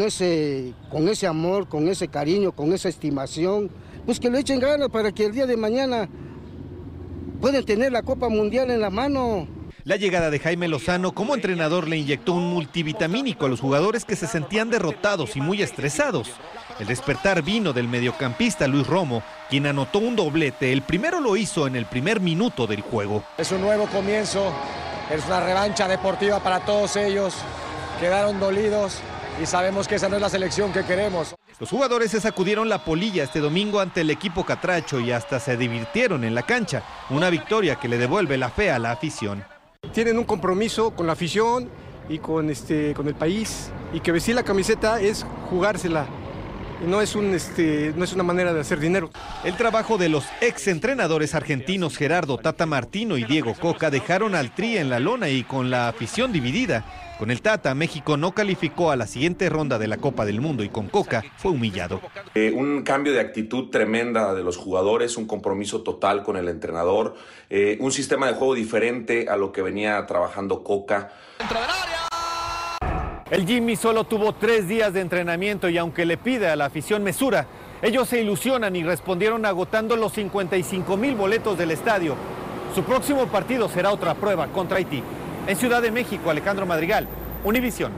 ese 0.03 0.75
amor, 1.27 1.69
con 1.69 1.89
ese 1.89 2.09
cariño, 2.09 2.53
con 2.53 2.75
esa 2.75 2.91
estimación, 2.91 3.71
pues 4.05 4.21
que 4.21 4.29
lo 4.29 4.37
echen 4.37 4.61
ganas 4.61 4.91
para 4.91 5.11
que 5.11 5.25
el 5.25 5.33
día 5.33 5.47
de 5.47 5.57
mañana 5.57 6.07
puedan 7.41 7.65
tener 7.65 7.93
la 7.93 8.03
Copa 8.03 8.29
Mundial 8.29 8.71
en 8.71 8.83
la 8.83 8.91
mano. 8.91 9.49
La 9.91 9.97
llegada 9.97 10.31
de 10.31 10.39
Jaime 10.39 10.69
Lozano 10.69 11.11
como 11.11 11.35
entrenador 11.35 11.89
le 11.89 11.97
inyectó 11.97 12.35
un 12.35 12.49
multivitamínico 12.49 13.47
a 13.47 13.49
los 13.49 13.59
jugadores 13.59 14.05
que 14.05 14.15
se 14.15 14.29
sentían 14.29 14.71
derrotados 14.71 15.35
y 15.35 15.41
muy 15.41 15.63
estresados. 15.63 16.31
El 16.79 16.87
despertar 16.87 17.43
vino 17.43 17.73
del 17.73 17.89
mediocampista 17.89 18.69
Luis 18.69 18.87
Romo, 18.87 19.25
quien 19.49 19.67
anotó 19.67 19.99
un 19.99 20.15
doblete. 20.15 20.73
El 20.73 20.83
primero 20.83 21.19
lo 21.19 21.37
hizo 21.37 21.67
en 21.67 21.75
el 21.75 21.87
primer 21.87 22.21
minuto 22.21 22.69
del 22.69 22.83
juego. 22.83 23.25
Es 23.37 23.51
un 23.51 23.63
nuevo 23.63 23.87
comienzo, 23.87 24.53
es 25.13 25.27
una 25.27 25.41
revancha 25.41 25.89
deportiva 25.89 26.39
para 26.39 26.61
todos 26.61 26.95
ellos. 26.95 27.35
Quedaron 27.99 28.39
dolidos 28.39 29.01
y 29.43 29.47
sabemos 29.47 29.89
que 29.89 29.97
esa 29.97 30.09
no 30.09 30.15
es 30.15 30.23
la 30.23 30.31
selección 30.31 30.73
que 30.73 30.85
queremos. 30.85 31.35
Los 31.59 31.69
jugadores 31.69 32.13
se 32.13 32.21
sacudieron 32.21 32.69
la 32.69 32.85
polilla 32.85 33.25
este 33.25 33.41
domingo 33.41 33.81
ante 33.81 34.03
el 34.03 34.11
equipo 34.11 34.47
catracho 34.47 35.01
y 35.01 35.11
hasta 35.11 35.41
se 35.41 35.57
divirtieron 35.57 36.23
en 36.23 36.37
la 36.37 36.45
cancha. 36.45 36.85
Una 37.11 37.29
victoria 37.29 37.75
que 37.75 37.89
le 37.89 37.99
devuelve 37.99 38.39
la 38.39 38.51
fe 38.51 38.71
a 38.71 38.79
la 38.79 38.93
afición. 38.93 39.45
Tienen 39.93 40.19
un 40.19 40.25
compromiso 40.25 40.91
con 40.93 41.07
la 41.07 41.13
afición 41.13 41.69
y 42.09 42.19
con, 42.19 42.51
este, 42.51 42.95
con 42.95 43.09
el 43.09 43.15
país 43.15 43.71
y 43.93 44.01
que 44.01 44.13
vestir 44.13 44.35
la 44.35 44.43
camiseta 44.43 45.01
es 45.01 45.25
jugársela. 45.49 46.07
No 46.87 47.03
es, 47.03 47.15
un, 47.15 47.35
este, 47.35 47.93
no 47.95 48.05
es 48.05 48.15
una 48.15 48.23
manera 48.23 48.55
de 48.55 48.61
hacer 48.61 48.81
dinero. 48.81 49.11
El 49.45 49.55
trabajo 49.57 49.99
de 49.99 50.09
los 50.09 50.25
ex 50.41 50.67
entrenadores 50.67 51.35
argentinos 51.35 51.99
Gerardo 51.99 52.39
Tata 52.39 52.65
Martino 52.65 53.19
y 53.19 53.25
Diego 53.25 53.55
Coca 53.55 53.91
dejaron 53.91 54.35
al 54.35 54.55
Tri 54.55 54.79
en 54.79 54.89
la 54.89 54.99
lona 54.99 55.29
y 55.29 55.45
con 55.45 55.69
la 55.69 55.89
afición 55.89 56.33
dividida. 56.33 57.10
Con 57.21 57.31
el 57.31 57.43
Tata, 57.43 57.75
México 57.75 58.17
no 58.17 58.33
calificó 58.33 58.91
a 58.91 58.97
la 58.97 59.07
siguiente 59.07 59.51
ronda 59.51 59.79
de 59.79 59.87
la 59.89 59.99
Copa 59.99 60.25
del 60.25 60.41
Mundo 60.41 60.65
y 60.65 60.71
con 60.71 60.89
Coca 60.89 61.23
fue 61.37 61.51
humillado. 61.51 62.01
Eh, 62.35 62.51
un 62.51 62.81
cambio 62.81 63.13
de 63.13 63.21
actitud 63.21 63.69
tremenda 63.69 64.33
de 64.33 64.43
los 64.43 64.57
jugadores, 64.57 65.19
un 65.19 65.27
compromiso 65.27 65.83
total 65.83 66.23
con 66.23 66.39
el 66.39 66.49
entrenador, 66.49 67.17
eh, 67.51 67.77
un 67.81 67.93
sistema 67.93 68.27
de 68.27 68.33
juego 68.33 68.55
diferente 68.55 69.27
a 69.29 69.37
lo 69.37 69.53
que 69.53 69.61
venía 69.61 70.07
trabajando 70.07 70.65
Coca. 70.65 71.11
El 73.31 73.47
Jimmy 73.47 73.77
solo 73.77 74.05
tuvo 74.05 74.33
tres 74.33 74.67
días 74.67 74.95
de 74.95 75.03
entrenamiento 75.03 75.69
y 75.69 75.77
aunque 75.77 76.07
le 76.07 76.17
pide 76.17 76.49
a 76.49 76.57
la 76.57 76.65
afición 76.65 77.03
mesura, 77.03 77.47
ellos 77.83 78.09
se 78.09 78.23
ilusionan 78.23 78.75
y 78.77 78.83
respondieron 78.83 79.45
agotando 79.45 79.95
los 79.95 80.15
55 80.15 80.97
mil 80.97 81.17
boletos 81.17 81.59
del 81.59 81.73
estadio. 81.73 82.17
Su 82.75 82.83
próximo 82.83 83.27
partido 83.27 83.69
será 83.69 83.93
otra 83.93 84.15
prueba 84.15 84.47
contra 84.47 84.79
Haití. 84.79 85.03
En 85.47 85.57
Ciudad 85.57 85.83
de 85.83 85.91
México, 85.91 86.31
Alejandro 86.31 86.67
Madrigal, 86.67 87.07
Univisión. 87.45 87.93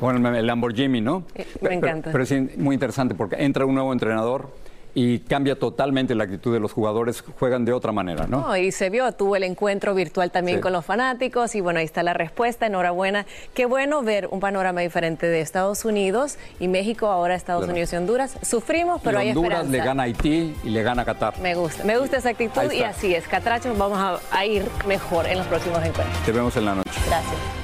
Bueno, 0.00 0.28
el 0.36 0.46
Lamborghini, 0.46 1.00
¿no? 1.00 1.24
me 1.36 1.44
Pero- 1.60 1.72
encanta. 1.74 2.12
Pero, 2.12 2.24
es 2.24 2.58
muy 2.58 2.74
interesante 2.74 3.14
porque 3.14 3.36
entra 3.38 3.64
un 3.64 3.74
nuevo 3.74 3.92
entrenador 3.92 4.50
y 4.94 5.18
cambia 5.20 5.58
totalmente 5.58 6.14
la 6.14 6.24
actitud 6.24 6.52
de 6.52 6.60
los 6.60 6.72
jugadores, 6.72 7.22
juegan 7.38 7.64
de 7.64 7.72
otra 7.72 7.90
manera, 7.92 8.26
¿no? 8.28 8.40
No, 8.42 8.56
y 8.56 8.70
se 8.70 8.90
vio, 8.90 9.10
tuvo 9.12 9.34
el 9.36 9.42
encuentro 9.42 9.94
virtual 9.94 10.30
también 10.30 10.58
Sí. 10.58 10.62
con 10.62 10.72
los 10.72 10.84
fanáticos 10.84 11.54
y 11.56 11.60
bueno, 11.60 11.80
ahí 11.80 11.84
está 11.84 12.02
la 12.04 12.12
respuesta, 12.14 12.66
enhorabuena. 12.66 13.26
Qué 13.54 13.66
bueno 13.66 14.02
ver 14.02 14.28
un 14.30 14.38
panorama 14.40 14.80
diferente 14.82 15.26
de 15.26 15.40
Estados 15.40 15.84
Unidos 15.84 16.38
y 16.60 16.68
México, 16.68 17.06
ahora 17.08 17.34
Estados. 17.34 17.68
Unidos 17.68 17.92
y 17.92 17.96
Honduras. 17.96 18.38
Sufrimos, 18.42 19.00
pero 19.02 19.18
Y 19.18 19.22
hay 19.22 19.28
Honduras 19.30 19.64
esperanza. 19.64 19.72
le 19.72 19.78
gana 19.84 20.02
a 20.02 20.06
Haití 20.06 20.54
y 20.62 20.68
le 20.70 20.82
gana 20.82 21.02
a 21.02 21.04
Qatar. 21.04 21.38
Me 21.40 21.54
gusta, 21.54 21.82
me 21.84 21.98
gusta 21.98 22.18
esa 22.18 22.28
actitud 22.30 22.70
y 22.72 22.82
así 22.82 23.14
es. 23.14 23.26
Catrachos, 23.26 23.76
vamos 23.76 23.98
a, 23.98 24.18
a 24.30 24.44
ir 24.46 24.64
mejor 24.86 25.26
en 25.26 25.38
los 25.38 25.46
próximos 25.46 25.78
encuentros. 25.78 26.18
Te 26.24 26.30
vemos 26.32 26.56
en 26.56 26.64
la 26.66 26.74
noche. 26.76 26.90
Gracias. 27.08 27.63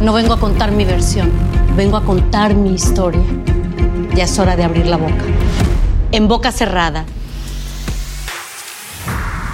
No 0.00 0.12
vengo 0.12 0.34
a 0.34 0.40
contar 0.40 0.72
mi 0.72 0.84
versión, 0.84 1.30
vengo 1.76 1.96
a 1.96 2.04
contar 2.04 2.54
mi 2.54 2.74
historia. 2.74 3.22
Ya 4.14 4.24
es 4.24 4.38
hora 4.38 4.56
de 4.56 4.64
abrir 4.64 4.86
la 4.86 4.96
boca. 4.96 5.24
En 6.12 6.28
boca 6.28 6.52
cerrada. 6.52 7.04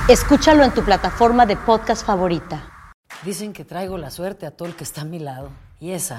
Escúchalo 0.09 0.65
en 0.65 0.73
tu 0.73 0.83
plataforma 0.83 1.47
de 1.47 1.57
podcast 1.57 2.05
favorita. 2.05 2.91
Dicen 3.25 3.53
que 3.53 3.65
traigo 3.65 3.97
la 3.97 4.11
suerte 4.11 4.47
a 4.47 4.51
todo 4.51 4.67
el 4.67 4.75
que 4.75 4.85
está 4.85 5.03
a 5.03 5.05
mi 5.05 5.19
lado. 5.19 5.51
Y 5.79 5.93
esa 5.93 6.19